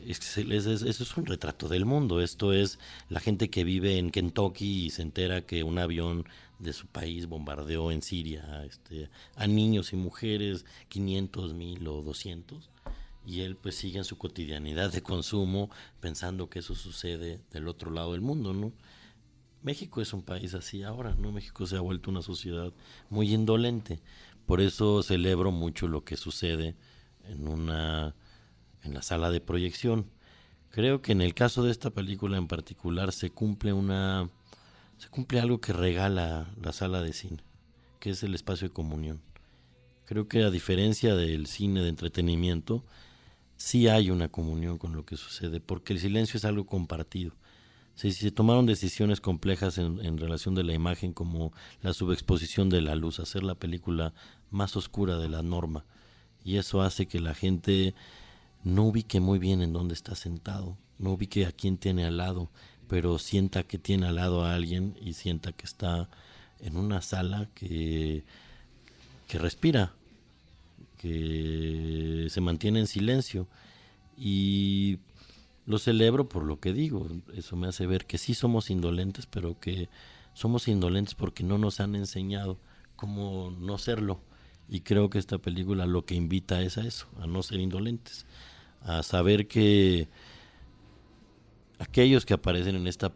[0.06, 2.20] Es, eso es un retrato del mundo.
[2.20, 6.26] Esto es la gente que vive en Kentucky y se entera que un avión
[6.58, 12.70] de su país bombardeó en Siria este, a niños y mujeres 500 mil o 200
[13.26, 15.70] y él pues sigue en su cotidianidad de consumo
[16.00, 18.72] pensando que eso sucede del otro lado del mundo, ¿no?
[19.62, 21.32] México es un país así ahora, ¿no?
[21.32, 22.72] México se ha vuelto una sociedad
[23.10, 24.00] muy indolente.
[24.46, 26.76] Por eso celebro mucho lo que sucede
[27.24, 28.14] en una
[28.82, 30.10] en la sala de proyección.
[30.70, 34.30] Creo que en el caso de esta película en particular se cumple una
[34.98, 37.42] se cumple algo que regala la sala de cine,
[38.00, 39.20] que es el espacio de comunión.
[40.06, 42.84] Creo que a diferencia del cine de entretenimiento,
[43.56, 47.32] sí hay una comunión con lo que sucede, porque el silencio es algo compartido
[47.96, 52.94] se, se tomaron decisiones complejas en, relación de la imagen como la subexposición de la
[52.94, 54.12] luz, hacer la película
[54.50, 55.84] más oscura de la norma.
[56.44, 57.94] Y eso hace que la gente
[58.62, 62.50] no ubique muy bien en dónde está sentado, no ubique a quién tiene al lado,
[62.86, 66.08] pero sienta que tiene al lado a alguien y sienta que está
[66.60, 68.24] en una sala que,
[69.26, 69.94] que respira,
[70.98, 73.48] que se mantiene en silencio.
[74.18, 74.98] Y
[75.66, 77.08] lo celebro por lo que digo.
[77.34, 79.88] Eso me hace ver que sí somos indolentes, pero que
[80.32, 82.58] somos indolentes porque no nos han enseñado
[82.94, 84.20] cómo no serlo.
[84.68, 88.26] Y creo que esta película lo que invita es a eso, a no ser indolentes,
[88.80, 90.08] a saber que
[91.78, 93.12] aquellos que aparecen en esta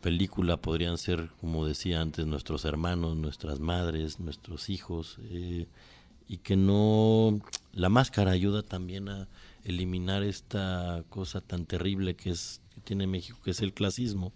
[0.00, 5.66] película podrían ser, como decía antes, nuestros hermanos, nuestras madres, nuestros hijos, eh,
[6.26, 7.40] y que no,
[7.72, 9.28] la máscara ayuda también a
[9.64, 14.32] eliminar esta cosa tan terrible que es que tiene México, que es el clasismo.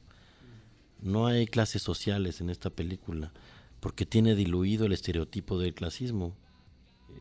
[1.01, 3.33] No hay clases sociales en esta película,
[3.81, 6.37] porque tiene diluido el estereotipo del clasismo.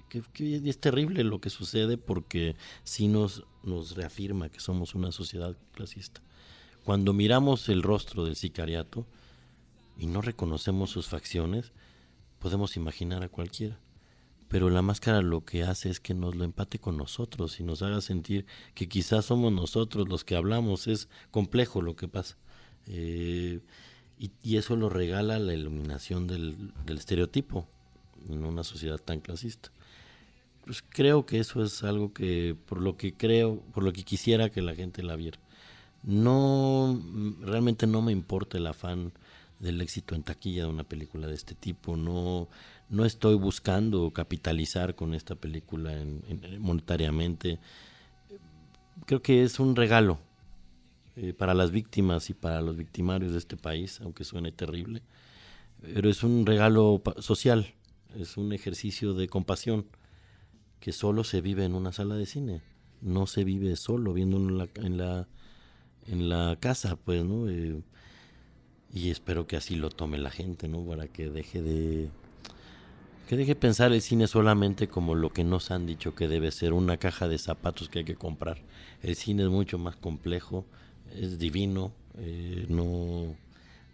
[0.10, 5.58] Que, es terrible lo que sucede porque sí nos, nos reafirma que somos una sociedad
[5.74, 6.22] clasista.
[6.84, 9.06] Cuando miramos el rostro del sicariato
[9.98, 11.72] y no reconocemos sus facciones,
[12.40, 13.80] podemos imaginar a cualquiera
[14.48, 17.82] pero la máscara lo que hace es que nos lo empate con nosotros y nos
[17.82, 20.88] haga sentir que quizás somos nosotros los que hablamos.
[20.88, 22.38] Es complejo lo que pasa.
[22.88, 23.62] Eh,
[24.18, 27.68] y, eso lo regala la iluminación del, estereotipo
[28.30, 29.72] en una sociedad tan clasista.
[30.66, 34.50] Pues creo que eso es algo que, por lo que creo, por lo que quisiera
[34.50, 35.40] que la gente la viera.
[36.04, 37.02] No,
[37.42, 39.12] realmente no me importa el afán
[39.60, 41.98] del éxito en taquilla de una película de este tipo.
[41.98, 42.48] No,
[42.90, 46.22] no estoy buscando capitalizar con esta película en,
[46.60, 47.60] monetariamente.
[49.06, 50.20] Creo que es un regalo
[51.16, 55.02] eh, para las víctimas y para los victimarios de este país, aunque suene terrible.
[55.82, 57.74] Pero es un regalo social,
[58.18, 59.86] es un ejercicio de compasión
[60.80, 62.62] que solo se vive en una sala de cine,
[63.02, 65.28] no se vive solo viendo en la, en la,
[66.08, 67.50] en la casa, pues, ¿no?
[67.50, 67.82] Eh,
[68.94, 70.86] y espero que así lo tome la gente, ¿no?
[70.86, 72.10] Para que deje de
[73.28, 76.74] que deje pensar el cine solamente como lo que nos han dicho que debe ser
[76.74, 78.58] una caja de zapatos que hay que comprar.
[79.02, 80.66] El cine es mucho más complejo,
[81.14, 83.36] es divino, eh, no,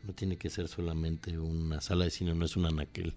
[0.04, 3.14] no tiene que ser solamente una sala de cine, no es un anaquel.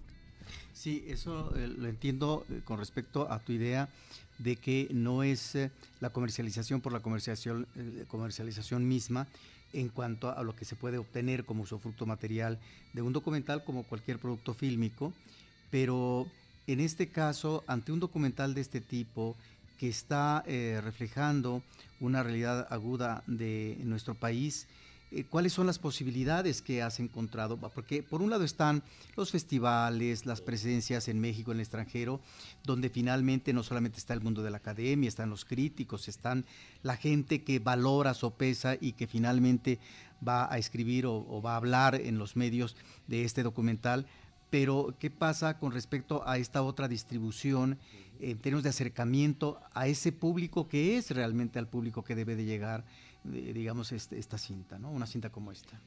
[0.73, 3.89] Sí, eso eh, lo entiendo eh, con respecto a tu idea
[4.37, 5.57] de que no es
[6.01, 7.67] la comercialización por la comercialización,
[8.07, 9.27] comercialización misma
[9.73, 12.59] en cuanto a lo que se puede obtener como usufructo material
[12.93, 15.13] de un documental como cualquier producto fílmico,
[15.75, 16.25] pero
[16.67, 19.35] en este caso, ante un documental de este tipo
[19.77, 21.63] que está eh, reflejando
[21.99, 24.67] una realidad aguda de nuestro país,
[25.11, 27.57] eh, ¿cuáles son las posibilidades que has encontrado?
[27.57, 28.83] Porque por un lado están
[29.17, 32.21] los festivales, las presencias en México, en el extranjero,
[32.63, 36.45] donde finalmente no solamente está el mundo de la academia, están los críticos, están
[36.83, 39.79] la gente que valora, sopesa y que finalmente
[40.25, 44.07] va a escribir o va a hablar en los medios de este documental,
[44.55, 47.77] pero ¿qué pasa con respecto a esta otra distribución
[48.21, 52.45] en términos de acercamiento a ese público que es realmente al público que debe de
[52.45, 52.85] llegar,
[53.33, 54.91] eh, digamos, este, esta cinta, ¿no?
[54.91, 55.81] Una cinta como esta.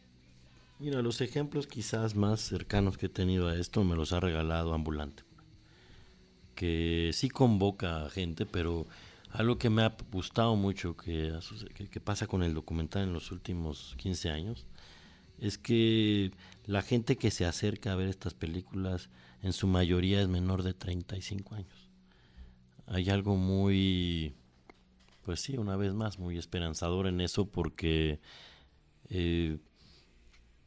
[0.80, 4.74] Mira, los ejemplos quizás más cercanos que he tenido a esto me los ha regalado
[4.74, 5.22] Ambulante,
[6.54, 8.86] que sí convoca a gente, pero
[9.30, 11.32] algo que me ha gustado mucho que,
[12.04, 14.66] pasa con el documental en los últimos 15 años
[15.38, 16.32] es que
[16.66, 19.08] la gente que se acerca a ver estas películas
[19.42, 21.90] en su mayoría es menor de 35 años.
[22.86, 24.34] Hay algo muy,
[25.22, 28.20] pues sí, una vez más, muy esperanzador en eso porque
[29.10, 29.58] eh,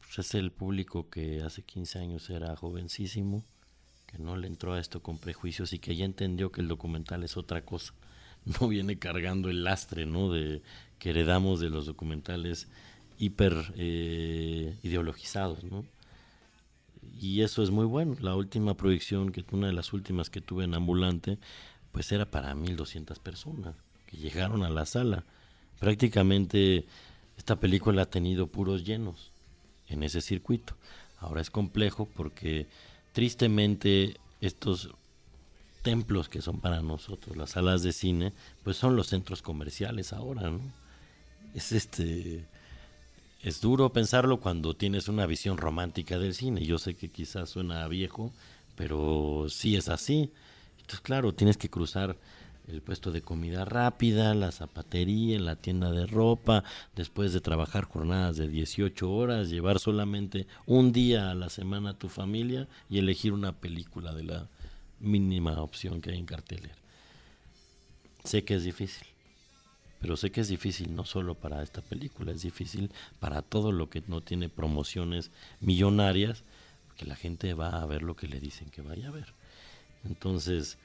[0.00, 3.44] pues es el público que hace 15 años era jovencísimo,
[4.06, 7.24] que no le entró a esto con prejuicios y que ya entendió que el documental
[7.24, 7.94] es otra cosa.
[8.44, 10.32] No viene cargando el lastre, ¿no?
[10.32, 10.62] De
[10.98, 12.68] que heredamos de los documentales
[13.22, 15.84] hiper eh, ideologizados, ¿no?
[17.20, 18.16] Y eso es muy bueno.
[18.20, 21.38] La última proyección, que una de las últimas que tuve en Ambulante,
[21.92, 25.24] pues era para 1200 personas que llegaron a la sala.
[25.78, 26.84] Prácticamente
[27.36, 29.30] esta película ha tenido puros llenos
[29.88, 30.74] en ese circuito.
[31.20, 32.66] Ahora es complejo porque
[33.12, 34.90] tristemente estos
[35.82, 38.32] templos que son para nosotros las salas de cine,
[38.64, 40.60] pues son los centros comerciales ahora, ¿no?
[41.54, 42.46] Es este
[43.42, 46.64] es duro pensarlo cuando tienes una visión romántica del cine.
[46.64, 48.32] Yo sé que quizás suena viejo,
[48.76, 50.30] pero sí es así.
[50.76, 52.16] Entonces, claro, tienes que cruzar
[52.68, 56.62] el puesto de comida rápida, la zapatería, la tienda de ropa,
[56.94, 61.98] después de trabajar jornadas de 18 horas, llevar solamente un día a la semana a
[61.98, 64.48] tu familia y elegir una película de la
[65.00, 66.76] mínima opción que hay en cartelera.
[68.22, 69.11] Sé que es difícil
[70.02, 73.88] pero sé que es difícil no solo para esta película, es difícil para todo lo
[73.88, 76.42] que no tiene promociones millonarias,
[76.88, 79.32] porque la gente va a ver lo que le dicen que vaya a ver.
[80.04, 80.76] Entonces,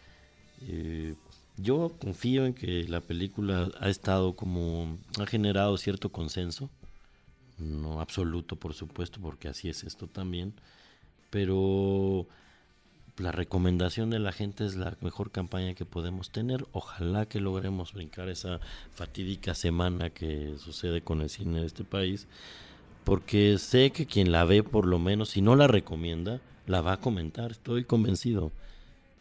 [0.68, 1.16] eh,
[1.58, 6.70] yo confío en que la película ha estado como, ha generado cierto consenso,
[7.58, 10.54] no absoluto por supuesto, porque así es esto también,
[11.32, 12.28] pero
[13.18, 16.66] la recomendación de la gente es la mejor campaña que podemos tener.
[16.72, 18.60] Ojalá que logremos brincar esa
[18.94, 22.28] fatídica semana que sucede con el cine de este país,
[23.04, 26.94] porque sé que quien la ve por lo menos, si no la recomienda, la va
[26.94, 27.52] a comentar.
[27.52, 28.52] Estoy convencido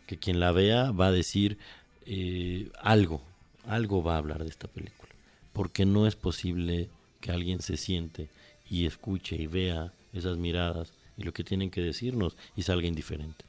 [0.07, 1.57] que quien la vea va a decir
[2.05, 3.23] eh, algo,
[3.67, 5.13] algo va a hablar de esta película,
[5.55, 8.29] porque no es posible que alguien se siente
[8.69, 13.47] y escuche y vea esas miradas y lo que tienen que decirnos y salga indiferente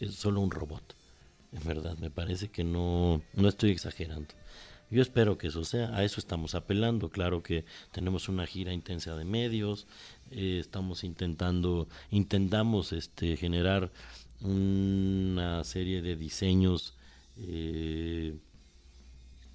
[0.00, 0.94] es solo un robot.
[1.52, 4.34] En verdad, me parece que no, no estoy exagerando.
[4.90, 7.10] Yo espero que eso sea, a eso estamos apelando.
[7.10, 9.86] Claro que tenemos una gira intensa de medios,
[10.30, 13.90] eh, estamos intentando, intentamos este, generar
[14.40, 16.94] una serie de diseños
[17.36, 18.36] eh,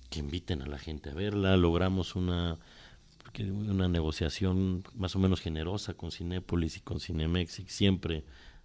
[0.09, 1.57] que inviten a la gente a verla.
[1.57, 2.57] Logramos una,
[3.39, 8.23] una negociación más o menos generosa con Cinépolis y con Cinemex y siempre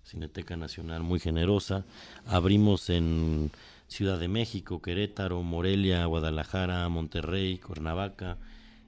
[0.09, 1.85] Cineteca Nacional muy generosa.
[2.27, 3.51] Abrimos en
[3.89, 8.39] Ciudad de México, Querétaro, Morelia, Guadalajara, Monterrey, Cuernavaca.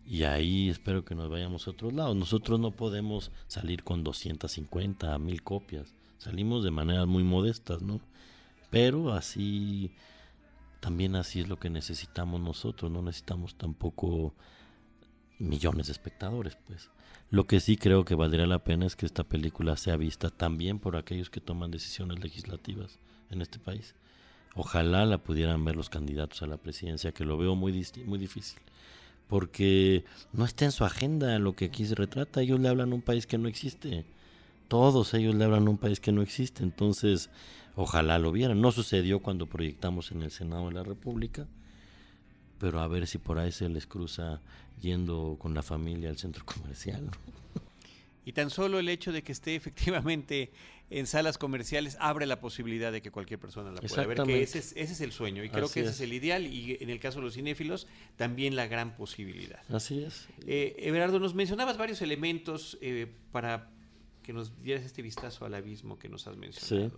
[0.07, 2.17] Y ahí espero que nos vayamos a otros lados.
[2.17, 5.95] Nosotros no podemos salir con 250 a 1000 copias.
[6.17, 8.01] Salimos de maneras muy modestas, ¿no?
[8.71, 9.93] Pero así,
[10.81, 12.91] también así es lo que necesitamos nosotros.
[12.91, 14.33] No necesitamos tampoco
[15.39, 16.89] millones de espectadores, pues.
[17.31, 20.81] Lo que sí creo que valdría la pena es que esta película sea vista también
[20.81, 22.99] por aquellos que toman decisiones legislativas
[23.31, 23.95] en este país.
[24.57, 28.59] ojalá la pudieran ver los candidatos a la presidencia, que lo veo muy, muy difícil,
[29.29, 32.97] porque no está en su agenda lo que aquí se retrata, ellos le hablan a
[32.97, 34.05] un país que no existe,
[34.67, 37.31] todos ellos le hablan a un país que no existe, entonces
[37.77, 41.47] ojalá lo vieran, no sucedió cuando proyectamos en el Senado de la República,
[42.61, 44.41] pero a ver si por ahí se les cruza
[44.81, 47.11] yendo con la familia al centro comercial.
[48.25, 50.53] Y tan solo el hecho de que esté efectivamente
[50.91, 54.59] en salas comerciales abre la posibilidad de que cualquier persona la pueda ver, que ese
[54.59, 56.01] es, ese es el sueño y creo que ese es.
[56.01, 57.87] el ideal y en el caso de los cinéfilos
[58.17, 59.63] también la gran posibilidad.
[59.73, 60.29] Así es.
[60.47, 63.71] Eh, Everardo, nos mencionabas varios elementos eh, para
[64.23, 66.91] que nos dieras este vistazo al abismo que nos has mencionado.
[66.91, 66.97] Sí.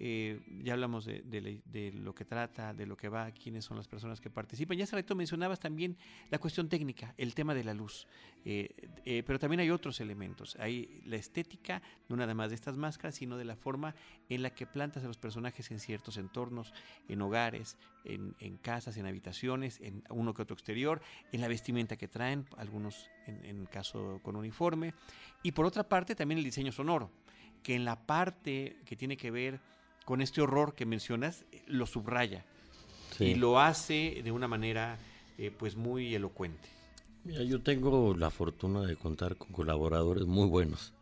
[0.00, 4.20] Eh, ya hablamos de, lo que trata, de lo que va, quiénes son las personas
[4.20, 4.76] que participan.
[4.76, 5.96] Ya hace rato mencionabas también
[6.30, 8.06] la cuestión técnica, el tema de la luz.
[8.44, 8.68] Eh,
[9.04, 10.56] eh, pero también hay otros elementos.
[10.58, 13.94] Hay la estética, no nada más de estas máscaras, sino de la forma
[14.28, 16.72] en la que plantas a los personajes en ciertos entornos,
[17.08, 21.00] en hogares, en, casas, en habitaciones, en uno que otro exterior,
[21.32, 24.92] en la vestimenta que traen, algunos en, en caso con uniforme.
[25.42, 27.10] Y por otra parte, también el diseño sonoro,
[27.62, 29.60] que en la parte que tiene que ver
[30.04, 32.44] con este horror que mencionas, lo subraya
[33.18, 34.98] y lo hace de una manera
[35.38, 36.68] eh, pues muy elocuente.
[37.24, 40.92] Mira, yo tengo la fortuna de contar con colaboradores muy buenos.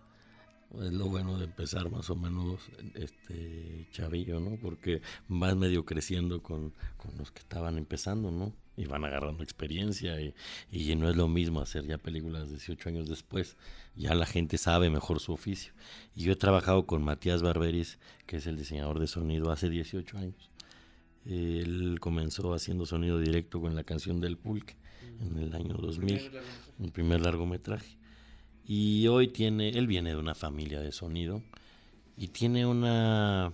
[0.81, 2.61] Es lo bueno de empezar más o menos
[2.95, 4.57] este chavillo, ¿no?
[4.57, 8.55] Porque vas medio creciendo con, con los que estaban empezando, ¿no?
[8.77, 10.35] Y van agarrando experiencia y,
[10.71, 13.57] y, no es lo mismo hacer ya películas 18 años después,
[13.97, 15.73] ya la gente sabe mejor su oficio.
[16.15, 20.19] Y yo he trabajado con Matías Barberis, que es el diseñador de sonido, hace 18
[20.19, 20.51] años.
[21.25, 24.77] Él comenzó haciendo sonido directo con la canción del Pulque
[25.21, 26.31] en el año 2000,
[26.83, 27.97] el primer largometraje.
[28.67, 31.43] Y hoy tiene, él viene de una familia de sonido
[32.17, 33.53] y tiene una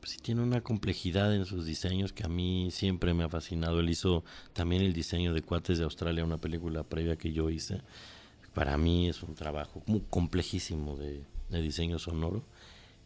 [0.00, 3.80] pues sí tiene una complejidad en sus diseños que a mí siempre me ha fascinado.
[3.80, 4.24] Él hizo
[4.54, 7.82] también el diseño de Cuates de Australia, una película previa que yo hice.
[8.54, 12.42] Para mí es un trabajo muy complejísimo de, diseño sonoro.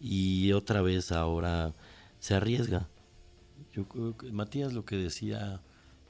[0.00, 1.74] Y otra vez ahora
[2.20, 2.88] se arriesga.
[3.72, 3.86] Yo
[4.30, 5.60] Matías lo que decía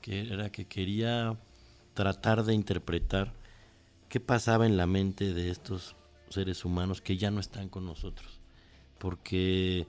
[0.02, 1.38] que era que quería
[1.94, 3.32] tratar de interpretar
[4.08, 5.96] qué pasaba en la mente de estos
[6.28, 8.40] seres humanos que ya no están con nosotros.
[8.98, 9.86] Porque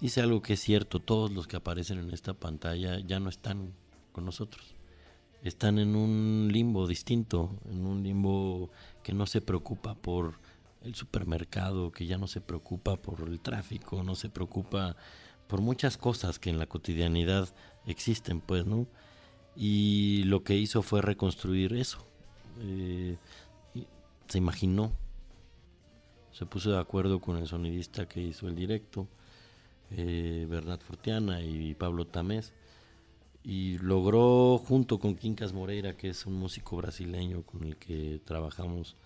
[0.00, 3.72] dice algo que es cierto, todos los que aparecen en esta pantalla ya no están
[4.12, 4.74] con nosotros.
[5.42, 8.70] Están en un limbo distinto, en un limbo
[9.02, 10.38] que no se preocupa por
[10.82, 14.96] el supermercado, que ya no se preocupa por el tráfico, no se preocupa
[15.46, 17.48] por muchas cosas que en la cotidianidad
[17.86, 18.86] existen, pues, ¿no?
[19.56, 21.98] Y lo que hizo fue reconstruir eso.
[22.60, 23.16] Eh,
[24.28, 24.92] se imaginó,
[26.32, 29.06] se puso de acuerdo con el sonidista que hizo el directo,
[29.96, 32.52] eh, Bernat Fortiana y Pablo Tamés,
[33.42, 38.96] y logró junto con Quincas Moreira, que es un músico brasileño con el que trabajamos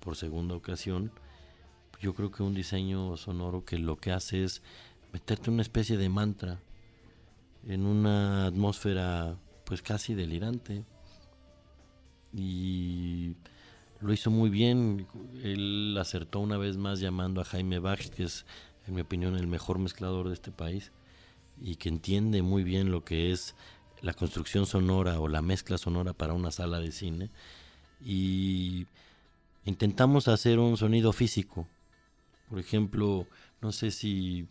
[0.00, 1.10] por segunda ocasión,
[2.00, 4.62] yo creo que un diseño sonoro que lo que hace es
[5.12, 6.60] meterte una especie de mantra
[7.66, 10.84] en una atmósfera pues casi delirante.
[12.32, 13.34] Y
[14.00, 15.06] lo hizo muy bien.
[15.42, 18.46] Él acertó una vez más llamando a Jaime Bach que es
[18.88, 20.90] en mi opinión, el mejor mezclador de este país
[21.60, 23.54] y que entiende muy bien lo que es
[24.00, 27.30] la construcción sonora o la mezcla sonora para una sala de cine.
[28.04, 28.86] Y
[29.64, 31.66] intentamos hacer un sonido físico.
[32.48, 33.26] Por ejemplo,
[33.60, 34.46] no sé si,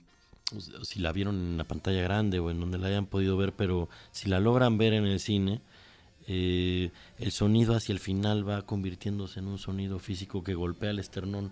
[0.84, 3.90] si la vieron en la pantalla grande o en donde la hayan podido ver, pero
[4.12, 5.62] si la logran ver en el cine,
[6.28, 11.00] eh, el sonido hacia el final va convirtiéndose en un sonido físico que golpea el
[11.00, 11.52] esternón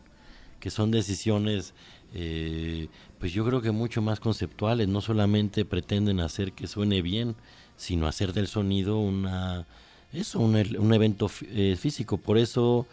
[0.59, 1.73] que son decisiones,
[2.13, 2.87] eh,
[3.19, 7.35] pues yo creo que mucho más conceptuales, no solamente pretenden hacer que suene bien,
[7.77, 9.67] sino hacer del sonido una
[10.13, 12.17] eso un, un evento eh, físico.
[12.17, 12.87] Por eso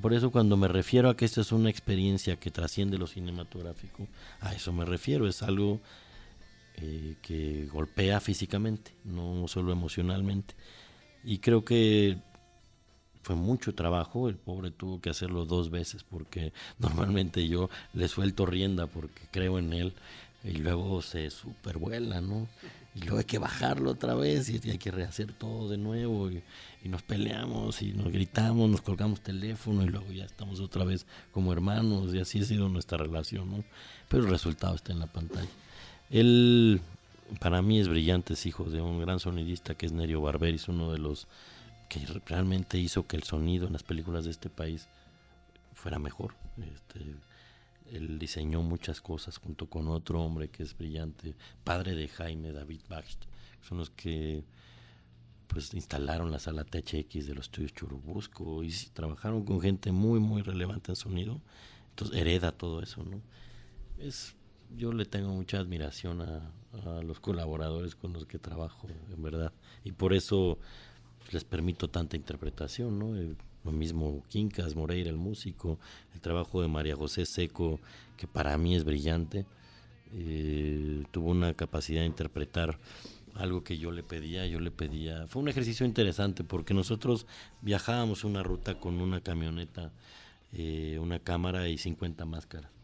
[0.00, 4.06] por eso cuando me refiero a que esta es una experiencia que trasciende lo cinematográfico
[4.40, 5.26] a eso me refiero.
[5.26, 5.80] Es algo
[6.76, 10.54] eh, que golpea físicamente no solo emocionalmente.
[11.24, 12.18] Y creo que
[13.24, 18.44] fue mucho trabajo, el pobre tuvo que hacerlo dos veces porque normalmente yo le suelto
[18.44, 19.94] rienda porque creo en él
[20.44, 22.46] y luego se supervuela, ¿no?
[22.94, 26.42] Y luego hay que bajarlo otra vez y hay que rehacer todo de nuevo y,
[26.84, 31.50] nos peleamos y nos gritamos, nos colgamos teléfono y luego ya estamos otra vez como
[31.50, 33.64] hermanos y así ha sido nuestra relación, ¿no?
[34.10, 35.48] Pero el resultado está en la pantalla.
[36.10, 36.82] Él,
[37.40, 40.92] para mí es brillante, es hijo de un gran sonidista que es Nerio Barberis, uno
[40.92, 41.26] de los
[41.88, 44.88] que realmente hizo que el sonido en las películas de este país
[45.74, 46.34] fuera mejor.
[46.58, 47.16] Este,
[47.90, 52.80] Él diseñó muchas cosas junto con otro hombre que es brillante, padre de Jaime David
[52.88, 53.24] Bacht.
[53.62, 54.44] Son los que
[55.46, 60.42] pues instalaron la sala THX de los estudios Churubusco y trabajaron con gente muy muy
[60.42, 61.40] relevante en sonido.
[61.90, 63.20] Entonces hereda todo eso, ¿no?
[63.98, 64.34] Es
[64.76, 66.50] yo le tengo mucha admiración a,
[67.04, 69.52] los colaboradores con los que trabajo, en verdad.
[69.84, 70.58] Y por eso
[71.30, 73.14] les permito tanta interpretación, ¿no?
[73.64, 75.78] lo mismo Quincas, Moreira, el músico,
[76.12, 77.80] el trabajo de María José Seco,
[78.16, 79.46] que para mí es brillante.
[80.12, 82.78] Eh, tuvo una capacidad de interpretar
[83.34, 85.26] algo que yo le pedía, yo le pedía.
[85.26, 87.26] Fue un ejercicio interesante porque nosotros
[87.62, 89.92] viajábamos una ruta con una camioneta,
[90.52, 92.74] eh, una cámara y 50 máscaras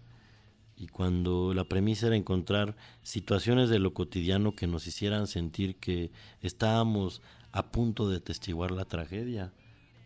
[0.81, 6.11] y cuando la premisa era encontrar situaciones de lo cotidiano que nos hicieran sentir que
[6.41, 7.21] estábamos
[7.53, 9.53] a punto de testiguar la tragedia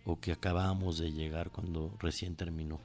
[0.05, 2.81] o que acabábamos de llegar cuando recién terminó.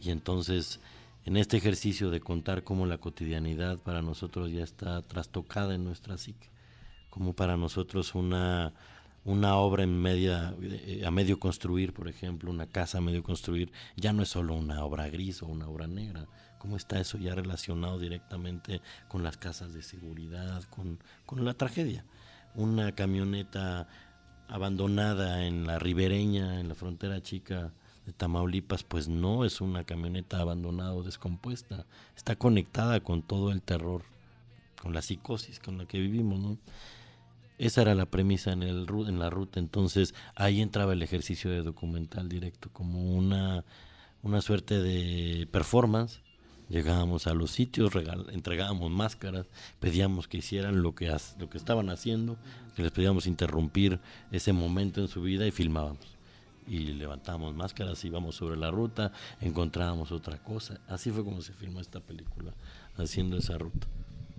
[0.00, 0.80] Y entonces,
[1.24, 6.18] en este ejercicio de contar cómo la cotidianidad para nosotros ya está trastocada en nuestra
[6.18, 6.50] psique,
[7.10, 8.74] como para nosotros una,
[9.24, 13.70] una obra en media, eh, a medio construir, por ejemplo, una casa a medio construir,
[13.96, 16.26] ya no es solo una obra gris o una obra negra,
[16.64, 20.98] cómo está eso ya relacionado directamente con las casas de seguridad, con,
[21.44, 22.06] la tragedia.
[22.54, 23.86] Una camioneta
[24.48, 27.70] abandonada en la ribereña, en la frontera chica
[28.06, 31.84] de Tamaulipas, pues no es una camioneta abandonada o descompuesta,
[32.16, 34.04] está conectada con todo el terror,
[34.80, 36.56] con la psicosis con la que vivimos, ¿no?
[37.58, 41.62] Esa era la premisa en, el, en la ruta, entonces ahí entraba el ejercicio de
[41.62, 43.66] documental directo, como una,
[44.22, 46.23] una suerte de performance
[46.68, 47.92] Llegábamos a los sitios,
[48.32, 49.46] entregábamos máscaras,
[49.80, 52.38] pedíamos que hicieran lo que, lo que estaban haciendo,
[52.74, 54.00] que les pedíamos interrumpir
[54.32, 56.16] ese momento en su vida y filmábamos.
[56.66, 59.12] Y levantábamos máscaras, íbamos sobre la ruta,
[59.42, 60.80] encontrábamos otra cosa.
[60.88, 62.54] Así fue como se filmó esta película,
[62.96, 63.86] haciendo esa ruta.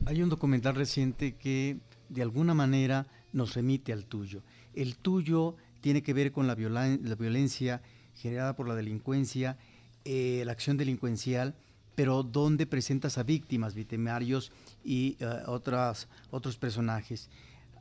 [0.08, 1.78] Hay un documental reciente que
[2.10, 4.42] de alguna manera nos remite al tuyo.
[4.74, 7.84] El tuyo tiene que ver con la, violencia
[8.16, 9.58] generada por la delincuencia,
[10.04, 11.54] eh, la acción delincuencial
[11.96, 14.52] pero donde presentas a víctimas, victimarios
[14.84, 17.30] y eh, otras, otros personajes.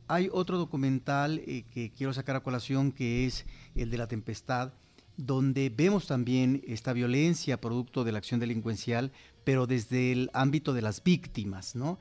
[0.07, 3.45] Hay otro documental eh, que quiero sacar a colación que es
[3.75, 4.73] el de la tempestad,
[5.17, 9.13] donde vemos también esta violencia producto de la acción delincuencial,
[9.45, 11.99] pero desde el ámbito de las víctimas, ¿no?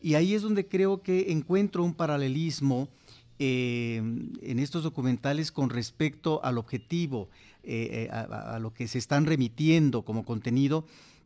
[0.00, 2.88] Y ahí es donde creo que encuentro un paralelismo
[3.38, 7.28] eh, en estos documentales con respecto al objetivo,
[8.10, 10.84] a, lo que se están remitiendo como contenido,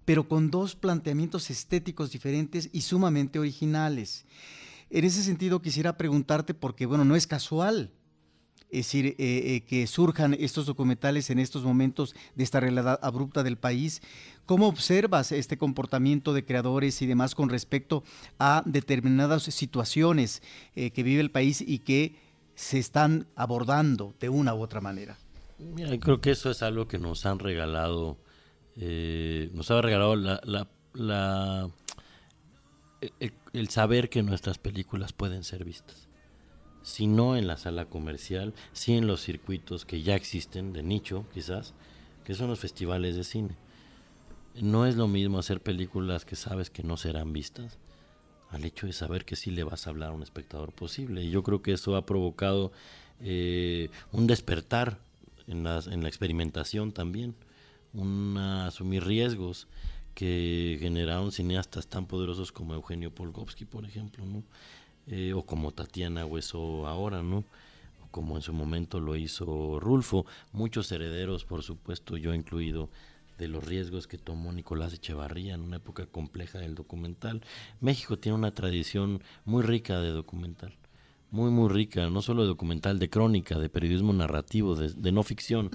[0.09, 4.25] pero con dos planteamientos estéticos diferentes y sumamente originales.
[4.89, 7.91] En ese sentido quisiera preguntarte, porque bueno, no es casual,
[8.71, 13.43] es decir, eh, eh, que surjan estos documentales en estos momentos de esta realidad abrupta
[13.43, 14.01] del país.
[14.47, 18.03] ¿Cómo observas este comportamiento de creadores y demás con respecto
[18.39, 20.41] a determinadas situaciones
[20.75, 22.17] eh, que vive el país y que
[22.55, 25.19] se están abordando de una u otra manera?
[26.01, 28.17] Creo que eso es algo que nos han regalado
[28.81, 31.71] eh, nos ha regalado la,
[33.53, 36.09] el, saber que nuestras películas pueden ser vistas.
[36.83, 41.27] Si no en la sala comercial, si en los circuitos que ya existen, de nicho
[41.35, 41.75] quizás,
[42.25, 43.57] que son los festivales de cine.
[44.55, 47.79] No es lo mismo hacer películas que sabes que no serán vistas
[48.51, 51.23] al hecho de saber que sí le vas a hablar a un espectador posible.
[51.23, 52.73] Y yo creo que eso ha provocado
[53.21, 54.99] eh, un despertar
[55.49, 57.35] en, en la experimentación también
[57.95, 59.69] una, asumir riesgos
[60.15, 64.43] que generaron cineastas tan poderosos como Eugenio Polgovsky, por ejemplo, ¿no?
[65.07, 67.45] Eh, o como Tatiana Hueso ahora, ¿no?
[68.05, 72.91] O como en su momento lo hizo Rulfo, muchos herederos, por supuesto, yo incluido,
[73.39, 77.43] de los riesgos que tomó Nicolás Echevarría en una época compleja del documental.
[77.81, 80.77] México tiene una tradición muy rica de documental,
[81.31, 85.71] muy, muy rica, no solo de documental, de crónica, de periodismo narrativo, de no ficción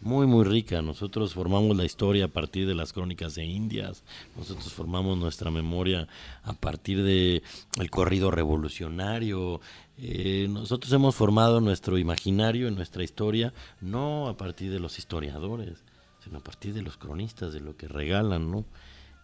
[0.00, 0.82] muy, muy rica.
[0.82, 4.04] Nosotros formamos la historia a partir de las crónicas de Indias,
[4.36, 6.08] nosotros formamos nuestra memoria
[6.42, 7.42] a partir de
[7.80, 9.60] el corrido revolucionario.
[9.96, 15.84] Eh, nosotros hemos formado nuestro imaginario, nuestra historia, no a partir de los historiadores,
[16.22, 18.64] sino a partir de los cronistas, de lo que regalan, ¿no?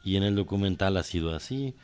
[0.04, 1.74] Y en el documental ha sido así.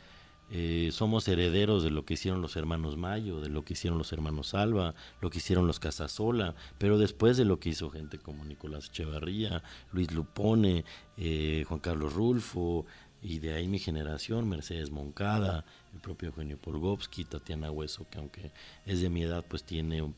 [0.49, 4.13] Eh, somos herederos de lo que hicieron los hermanos Mayo, de lo que hicieron los
[4.13, 8.45] hermanos Alba, lo que hicieron los Casasola, pero después de lo que hizo gente como
[8.45, 10.85] Nicolás Echevarría, Luis Lupone,
[11.17, 12.85] eh, Juan Carlos Rulfo,
[13.21, 18.51] y de ahí mi generación, Mercedes Moncada, el propio Eugenio Polgovsky, Tatiana Hueso, que aunque
[18.85, 20.13] es de mi edad, pues tiene,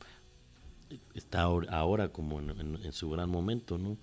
[1.14, 3.98] está ahora como en, su gran momento, ¿no?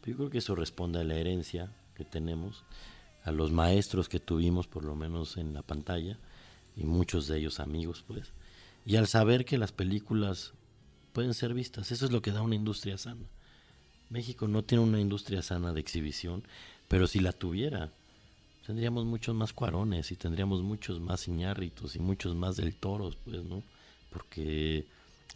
[0.00, 2.64] Pero yo creo que eso responde a la herencia que tenemos
[3.24, 6.18] a los maestros que tuvimos, por lo menos en la pantalla,
[6.76, 8.32] y muchos de ellos amigos, pues,
[8.86, 10.52] y al saber que las películas
[11.12, 13.26] pueden ser vistas, eso es lo que da una industria sana.
[14.10, 16.44] México no tiene una industria sana de exhibición,
[16.88, 17.90] pero si la tuviera,
[18.66, 23.42] tendríamos muchos más cuarones y tendríamos muchos más iñárritos y muchos más del toros, pues,
[23.44, 23.62] ¿no?
[24.10, 24.86] Porque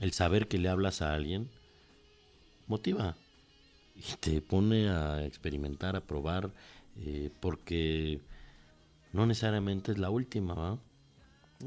[0.00, 1.48] el saber que le hablas a alguien
[2.66, 3.16] motiva
[3.96, 6.50] y te pone a experimentar, a probar,
[7.00, 8.20] eh, porque
[9.12, 10.78] no necesariamente es la última.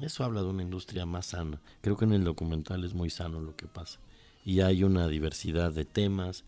[0.02, 1.62] Eso habla de una industria más sana.
[1.82, 4.00] Creo que en el documental es muy sano lo que pasa.
[4.44, 6.46] Y hay una diversidad de temas.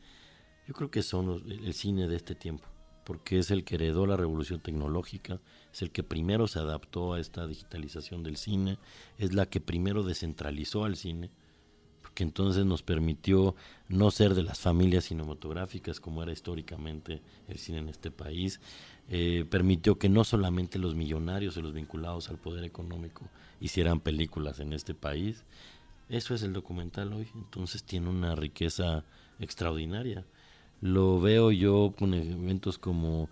[0.68, 2.68] Yo creo que son el cine de este tiempo,
[3.04, 5.42] porque es el que heredó la revolución tecnológica,
[5.74, 8.78] es el que primero se adaptó a esta digitalización del cine,
[9.18, 11.32] es la que primero descentralizó al cine
[12.14, 13.56] que entonces nos permitió
[13.90, 18.60] no ser de las familias cinematográficas como era históricamente el cine en este país,
[19.10, 23.24] eh, permitió que no solamente los millonarios o los vinculados al poder económico
[23.60, 25.44] hicieran películas en este país.
[26.10, 29.04] Eso es el documental hoy, entonces tiene una riqueza
[29.40, 30.26] extraordinaria.
[30.82, 33.30] Lo veo yo con eventos como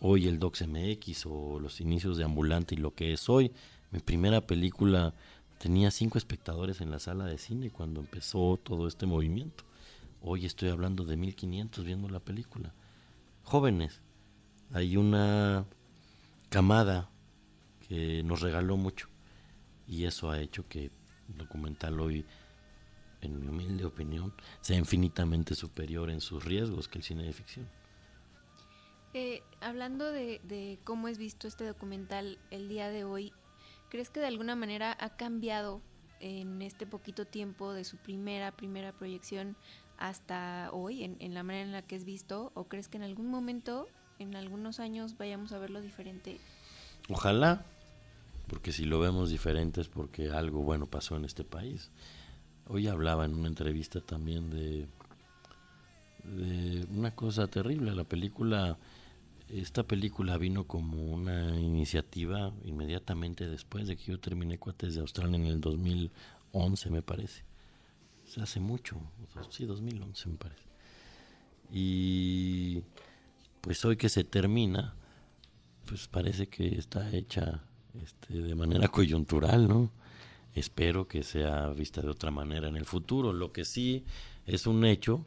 [0.00, 3.52] hoy el Docs MX o los inicios de Ambulante y lo que es hoy.
[3.90, 5.14] Mi primera película
[5.58, 9.64] Tenía cinco espectadores en la sala de cine cuando empezó todo este movimiento.
[10.22, 12.72] Hoy estoy hablando de 1500 viendo la película.
[13.42, 14.00] Jóvenes,
[14.72, 15.64] hay una
[16.48, 17.10] camada
[17.88, 19.08] que nos regaló mucho
[19.86, 20.86] y eso ha hecho que
[21.28, 22.24] el documental hoy,
[23.20, 27.68] en mi humilde opinión, sea infinitamente superior en sus riesgos que el cine de ficción.
[29.12, 33.32] Eh, hablando de, de, cómo es visto este documental el día de hoy,
[33.94, 35.80] ¿Crees que de alguna manera ha cambiado
[36.18, 39.54] en este poquito tiempo de su primera, primera proyección
[39.98, 42.50] hasta hoy, en, la manera en la que es visto?
[42.54, 43.86] ¿O crees que en algún momento,
[44.18, 46.40] en algunos años, vayamos a verlo diferente?
[47.08, 47.64] Ojalá,
[48.48, 51.92] porque si lo vemos diferente es porque algo bueno pasó en este país.
[52.66, 54.88] Hoy hablaba en una entrevista también de,
[56.24, 57.94] de una cosa terrible.
[57.94, 58.76] La película
[59.48, 65.36] esta película vino como una iniciativa inmediatamente después de que yo terminé Cuates de Australia
[65.36, 67.42] en el 2011, me parece.
[68.36, 68.96] O hace mucho,
[69.50, 70.64] sí, 2011 me parece.
[71.70, 72.82] Y
[73.60, 74.94] pues hoy que se termina,
[75.86, 77.62] pues parece que está hecha
[78.02, 79.92] este, de manera coyuntural, ¿no?
[80.54, 83.32] Espero que sea vista de otra manera en el futuro.
[83.32, 84.04] Lo que sí
[84.46, 85.26] es un hecho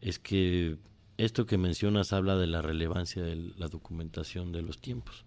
[0.00, 0.76] es que
[1.18, 5.24] esto que mencionas habla de la relevancia de la documentación de los tiempos.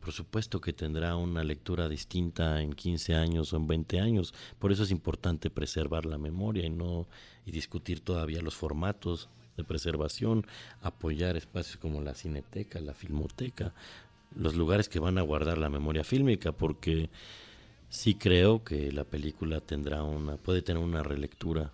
[0.00, 4.72] Por supuesto que tendrá una lectura distinta en 15 años o en 20 años, por
[4.72, 7.06] eso es importante preservar la memoria y no
[7.44, 10.46] y discutir todavía los formatos de preservación,
[10.80, 13.74] apoyar espacios como la cineteca, la filmoteca,
[14.34, 17.10] los lugares que van a guardar la memoria fílmica, porque
[17.90, 21.72] sí creo que la película tendrá una puede tener una relectura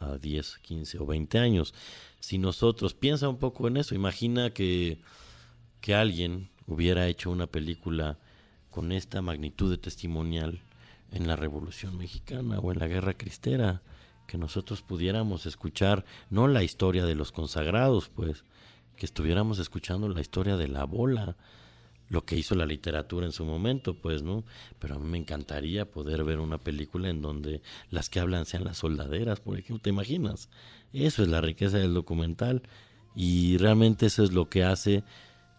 [0.00, 1.74] a 10, 15 o 20 años.
[2.18, 4.98] Si nosotros, piensa un poco en eso, imagina que,
[5.80, 8.18] que alguien hubiera hecho una película
[8.70, 10.62] con esta magnitud de testimonial
[11.12, 13.82] en la Revolución Mexicana o en la Guerra Cristera,
[14.26, 18.44] que nosotros pudiéramos escuchar no la historia de los consagrados, pues,
[18.96, 21.36] que estuviéramos escuchando la historia de la bola,
[22.10, 24.44] lo que hizo la literatura en su momento, pues, ¿no?
[24.80, 28.64] Pero a mí me encantaría poder ver una película en donde las que hablan sean
[28.64, 30.50] las soldaderas, por ejemplo, ¿te imaginas?
[30.92, 32.62] Eso es la riqueza del documental
[33.14, 35.04] y realmente eso es lo que hace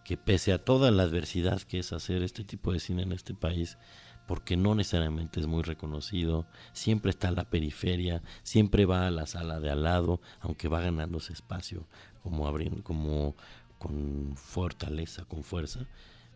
[0.04, 3.34] que pese a toda la adversidad que es hacer este tipo de cine en este
[3.34, 3.78] país,
[4.26, 9.26] porque no necesariamente es muy reconocido, siempre está en la periferia, siempre va a la
[9.26, 11.86] sala de al lado, aunque va ganándose espacio,
[12.22, 13.36] como abriendo, como
[13.78, 15.86] con fortaleza, con fuerza,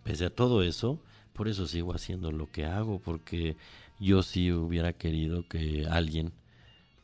[0.06, 1.00] Pese a todo eso,
[1.32, 3.56] por eso sigo haciendo lo que hago, porque
[3.98, 6.32] yo sí hubiera querido que alguien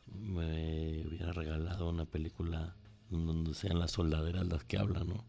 [0.07, 2.73] me hubiera regalado una película
[3.09, 5.25] donde sean las soldaderas las que hablan, ¿no?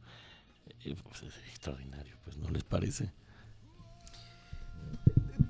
[0.85, 3.11] Pues es extraordinario, pues, ¿no les parece?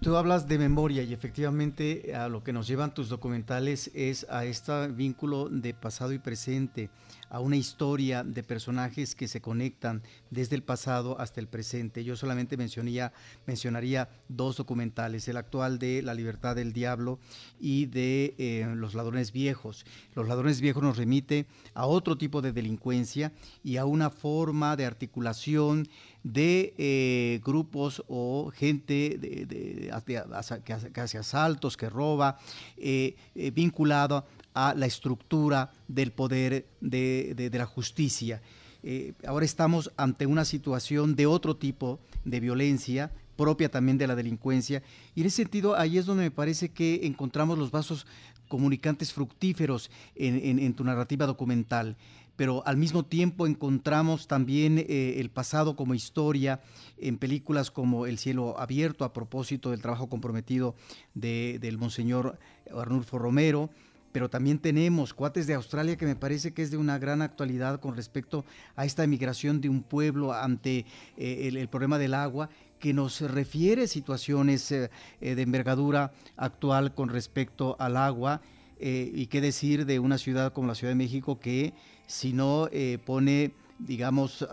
[0.01, 4.47] Tú hablas de memoria y efectivamente a lo que nos llevan tus documentales es a
[4.47, 6.89] este vínculo de pasado y presente,
[7.29, 12.05] a una historia de personajes que se conectan desde el pasado hasta el presente.
[12.05, 13.13] Yo solamente mencionaría,
[13.47, 17.19] mencionaría dos documentales, el actual de La libertad del diablo
[17.61, 19.85] y de eh, Los ladrones viejos.
[20.15, 24.87] Los ladrones viejos nos remite a otro tipo de delincuencia y a una forma de
[24.87, 25.89] articulación
[26.23, 32.39] de eh, grupos o gente que, hace, asaltos, que roba,
[32.77, 33.15] eh,
[33.53, 38.41] vinculado a la estructura del poder de, la justicia.
[38.83, 44.15] eh, ahora estamos ante una situación de otro tipo de violencia propia también de la
[44.15, 44.83] delincuencia.
[45.15, 48.07] Y en ese sentido, ahí es donde me parece que encontramos los vasos
[48.49, 51.97] comunicantes fructíferos en, tu narrativa documental
[52.37, 56.61] pero al mismo tiempo encontramos también eh, el pasado como historia
[56.99, 60.75] en películas como El cielo abierto, a propósito del trabajo comprometido
[61.15, 62.37] del monseñor
[62.77, 63.71] Arnulfo Romero,
[64.15, 67.81] pero también tenemos Cuates de Australia que me parece que es de una gran actualidad
[67.81, 68.45] con respecto
[68.77, 70.87] a esta emigración de un pueblo ante
[71.17, 72.49] eh, el, problema del agua
[72.79, 74.89] que nos refiere situaciones eh,
[75.21, 78.41] eh, de envergadura actual con respecto al agua
[78.79, 81.73] y qué decir de una ciudad como la Ciudad de México que
[82.07, 82.69] si no
[83.07, 84.47] pone digamos,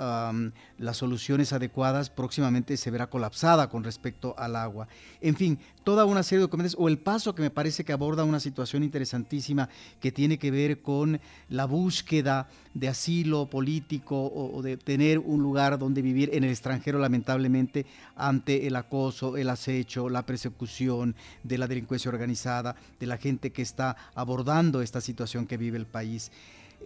[0.78, 4.88] las soluciones adecuadas, próximamente se verá colapsada con respecto al agua.
[5.22, 8.24] En fin, toda una serie de documentos, o el paso que me parece que aborda
[8.24, 9.70] una situación interesantísima
[10.00, 11.20] que tiene que ver con
[11.50, 17.00] la búsqueda de asilo político o, de tener un lugar donde vivir en el extranjero,
[17.00, 23.52] lamentablemente, ante el acoso, el acecho, la persecución de la delincuencia organizada, de la gente
[23.52, 26.32] que está abordando esta situación que vive el país.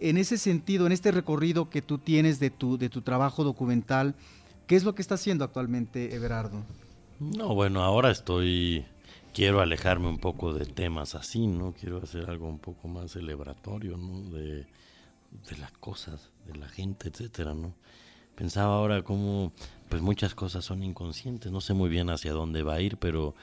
[0.00, 4.14] En ese sentido, en este recorrido que tú tienes de tu, de tu trabajo documental,
[4.66, 6.62] ¿qué es lo que está haciendo actualmente Everardo?
[7.18, 8.84] No, bueno, ahora estoy,
[9.32, 11.72] quiero alejarme un poco de temas así, ¿no?
[11.72, 14.30] Quiero hacer algo un poco más celebratorio, ¿no?
[14.30, 14.66] De,
[15.48, 17.74] de las cosas, de la gente, etcétera, ¿no?
[18.34, 19.52] Pensaba ahora cómo,
[19.88, 23.34] pues muchas cosas son inconscientes, no sé muy bien hacia dónde va a ir, pero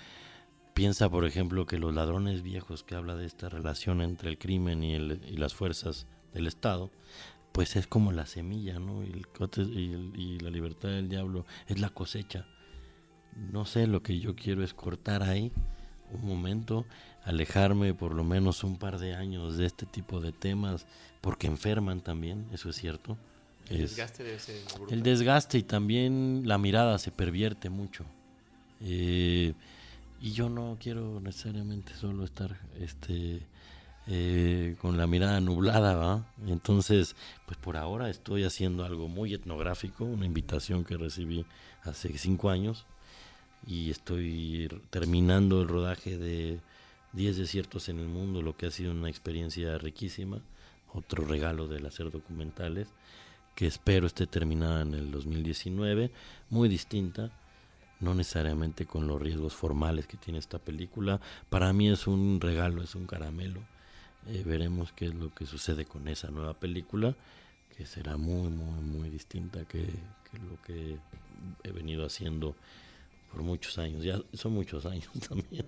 [0.76, 4.84] piensa, por ejemplo, que los ladrones viejos que habla de esta relación entre el crimen
[4.84, 6.92] y, el, y las fuerzas del Estado,
[7.52, 9.04] pues es como la semilla, ¿no?
[9.04, 12.46] Y, el, y, la libertad del diablo es la cosecha.
[13.52, 15.52] No sé, lo que yo quiero es cortar ahí
[16.12, 16.86] un momento,
[17.24, 20.86] alejarme por lo menos un par de años de este tipo de temas,
[21.22, 23.18] porque enferman también, eso es cierto.
[23.70, 28.06] El desgaste de ese El desgaste y también la mirada se pervierte mucho.
[28.82, 29.54] Eh,
[30.22, 33.42] y yo no quiero necesariamente solo estar este
[34.06, 36.26] eh, con la mirada nublada, ¿va?
[36.48, 41.46] Entonces, pues por ahora estoy haciendo algo muy etnográfico, una invitación que recibí
[41.84, 42.86] hace cinco años
[43.66, 46.60] y estoy terminando el rodaje de
[47.14, 50.42] 10 desiertos en el mundo, lo que ha sido una experiencia riquísima,
[50.94, 52.90] otro regalo del hacer documentales,
[53.56, 56.12] que espero esté terminada en el 2019,
[56.50, 57.32] muy distinta,
[58.02, 61.22] no necesariamente con los riesgos formales que tiene esta película.
[61.50, 63.62] Para mí es un regalo, es un caramelo
[64.28, 67.16] eh, veremos qué es lo que sucede con esa nueva película,
[67.76, 69.86] que será muy, muy, muy distinta que,
[70.50, 70.98] lo que
[71.64, 72.56] he venido haciendo
[73.32, 74.04] por muchos años.
[74.04, 75.66] Ya son muchos años también.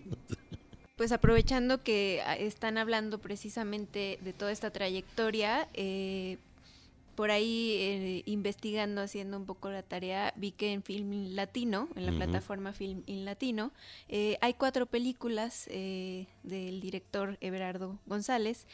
[0.95, 6.37] Pues aprovechando que ah, están hablando precisamente de toda esta trayectoria, eh,
[7.15, 12.05] por ahí eh, investigando, haciendo un poco la tarea, vi que en Film Latino, en
[12.05, 13.71] la plataforma Film in Latino,
[14.09, 18.67] eh, hay cuatro películas eh, del director Everardo González.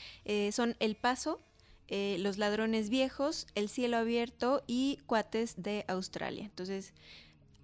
[0.52, 1.39] son El Paso,
[1.89, 6.46] Los Ladrones Viejos, El Cielo Abierto y Cuates de Australia.
[6.46, 6.94] Entonces,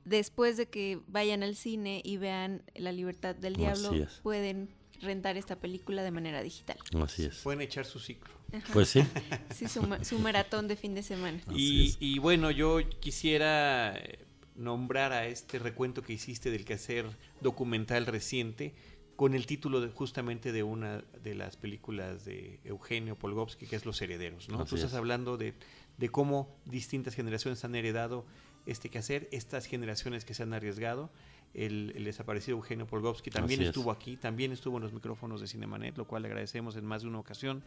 [0.05, 3.91] después de que vayan al cine y vean La Libertad del Diablo,
[4.23, 4.69] pueden
[5.01, 6.77] rentar esta película de manera digital.
[7.01, 7.37] Así es.
[7.39, 8.33] Pueden echar su ciclo.
[8.73, 9.03] Pues sí.
[9.55, 11.39] sí, su, maratón de fin de semana.
[11.49, 14.25] Y, bueno, yo quisiera eh,
[14.55, 17.05] nombrar a este recuento que hiciste del quehacer
[17.41, 18.73] documental reciente
[19.15, 23.85] con el título de, justamente de una de las películas de Eugenio Polgovsky, que es
[23.85, 24.47] Los Herederos.
[24.47, 24.63] ¿no?
[24.65, 25.55] Tú estás hablando de,
[25.97, 28.25] de cómo distintas generaciones han heredado
[28.67, 31.09] este quehacer, estas generaciones que se han arriesgado
[31.53, 36.05] el, desaparecido Eugenio Polgovsky también estuvo aquí, también estuvo en los micrófonos de Cinemanet, lo
[36.05, 37.63] cual le agradecemos en más de una ocasión.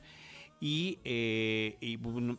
[0.61, 1.79] Y, eh,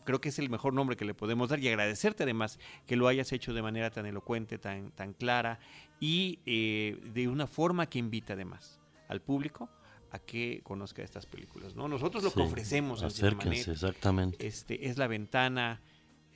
[0.03, 3.07] creo que es el mejor nombre que le podemos dar y agradecerte además que lo
[3.07, 5.59] hayas hecho de manera tan elocuente, tan, tan clara
[5.99, 9.69] y eh, de una forma que invita además al público
[10.11, 11.75] a que conozca estas películas.
[11.75, 11.87] ¿no?
[11.87, 14.45] Nosotros lo que ofrecemos en Cinemanet exactamente.
[14.45, 15.81] Este, es la ventana,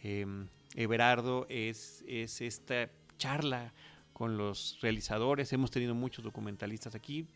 [0.02, 0.26] eh,
[0.76, 3.74] Everardo, es, es esta charla
[4.16, 5.52] con los realizadores.
[5.52, 7.28] Hemos tenido muchos documentalistas aquí,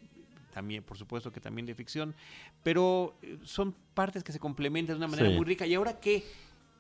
[0.54, 2.16] también, por supuesto que también de ficción,
[2.64, 5.68] pero eh, son partes que se complementan de una manera muy rica.
[5.68, 6.24] Y ahora que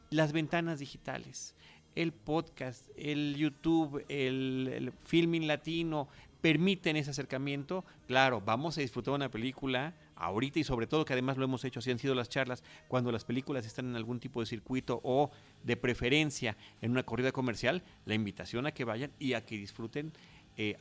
[0.10, 1.54] las ventanas digitales,
[1.95, 6.08] el podcast, el YouTube, el, el filming latino
[6.39, 11.38] permiten ese acercamiento, claro, vamos a disfrutar una película ahorita y sobre todo que además
[11.38, 14.42] lo hemos hecho, así han sido las charlas, cuando las películas están en algún tipo
[14.42, 15.32] de circuito o
[15.64, 20.12] de preferencia en una corrida comercial, la invitación a que vayan y a que disfruten
[20.58, 20.78] eh,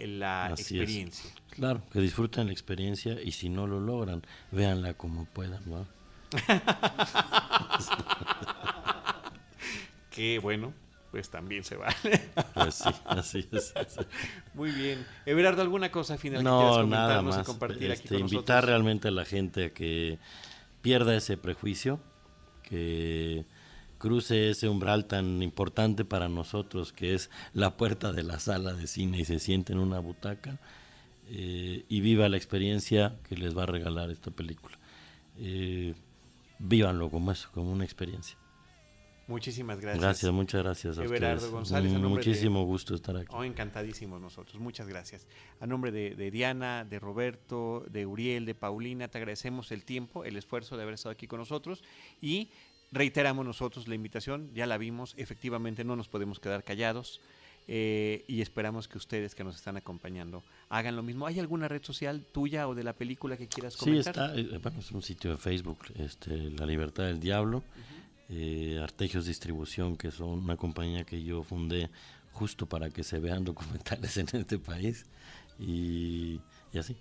[0.00, 1.30] la experiencia.
[1.50, 5.62] Claro, que disfruten la experiencia y si no lo logran, véanla como puedan.
[10.10, 10.74] que bueno,
[11.12, 11.94] pues también se vale.
[12.54, 13.72] Pues sí, así es.
[14.54, 15.06] Muy bien.
[15.26, 17.46] Everardo, ¿alguna cosa final que No, quieras nada y más.
[17.46, 18.64] compartir aquí Este, con invitar nosotros?
[18.64, 20.18] realmente a la gente a que
[20.80, 22.00] pierda ese prejuicio,
[22.62, 23.44] que
[23.98, 28.88] cruce ese umbral tan importante para nosotros que es la puerta de la sala de
[28.88, 30.58] cine y se siente en una butaca
[31.28, 34.76] eh, y viva la experiencia que les va a regalar esta película.
[35.38, 35.94] Eh,
[36.58, 38.36] vívanlo como eso, como una experiencia.
[39.28, 40.02] Muchísimas gracias.
[40.02, 41.52] Gracias, muchas gracias a Everardo ustedes.
[41.52, 43.28] González, a nombre de- Muchísimo gusto estar aquí.
[43.30, 44.60] Oh, encantadísimos nosotros.
[44.60, 45.26] Muchas gracias.
[45.60, 50.24] A nombre de, de Diana, de Roberto, de Uriel, de Paulina, te agradecemos el tiempo,
[50.24, 51.82] el esfuerzo de haber estado aquí con nosotros
[52.20, 52.50] y
[52.90, 54.50] reiteramos nosotros la invitación.
[54.54, 57.20] Ya la vimos, efectivamente no nos podemos quedar callados
[57.68, 61.26] eh, y esperamos que ustedes que nos están acompañando hagan lo mismo.
[61.28, 64.08] ¿Hay alguna red social tuya o de la película que quieras Sí, comentar?
[64.08, 67.62] está, eh, bueno, es un sitio de Facebook, este, La Libertad del Diablo,
[68.32, 71.90] eh, Artegios Distribución, que son una compañía que yo fundé
[72.32, 75.04] justo para que se vean documentales en este país,
[75.58, 76.40] y,
[76.72, 76.96] y así.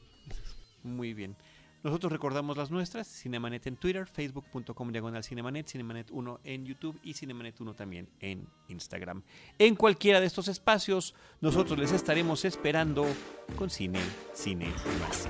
[0.84, 1.36] Muy bien.
[1.84, 7.14] Nosotros recordamos las nuestras, Cinemanet en Twitter, facebook.com diagonal Cinemanet, Cinemanet 1 en YouTube y
[7.14, 9.24] Cinemanet 1 también en Instagram.
[9.58, 13.08] En cualquiera de estos espacios, nosotros les estaremos esperando
[13.56, 14.00] con cine,
[14.34, 15.28] cine y más.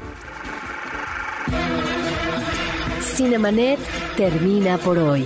[3.16, 3.80] Cinemanet
[4.18, 5.26] termina por hoy.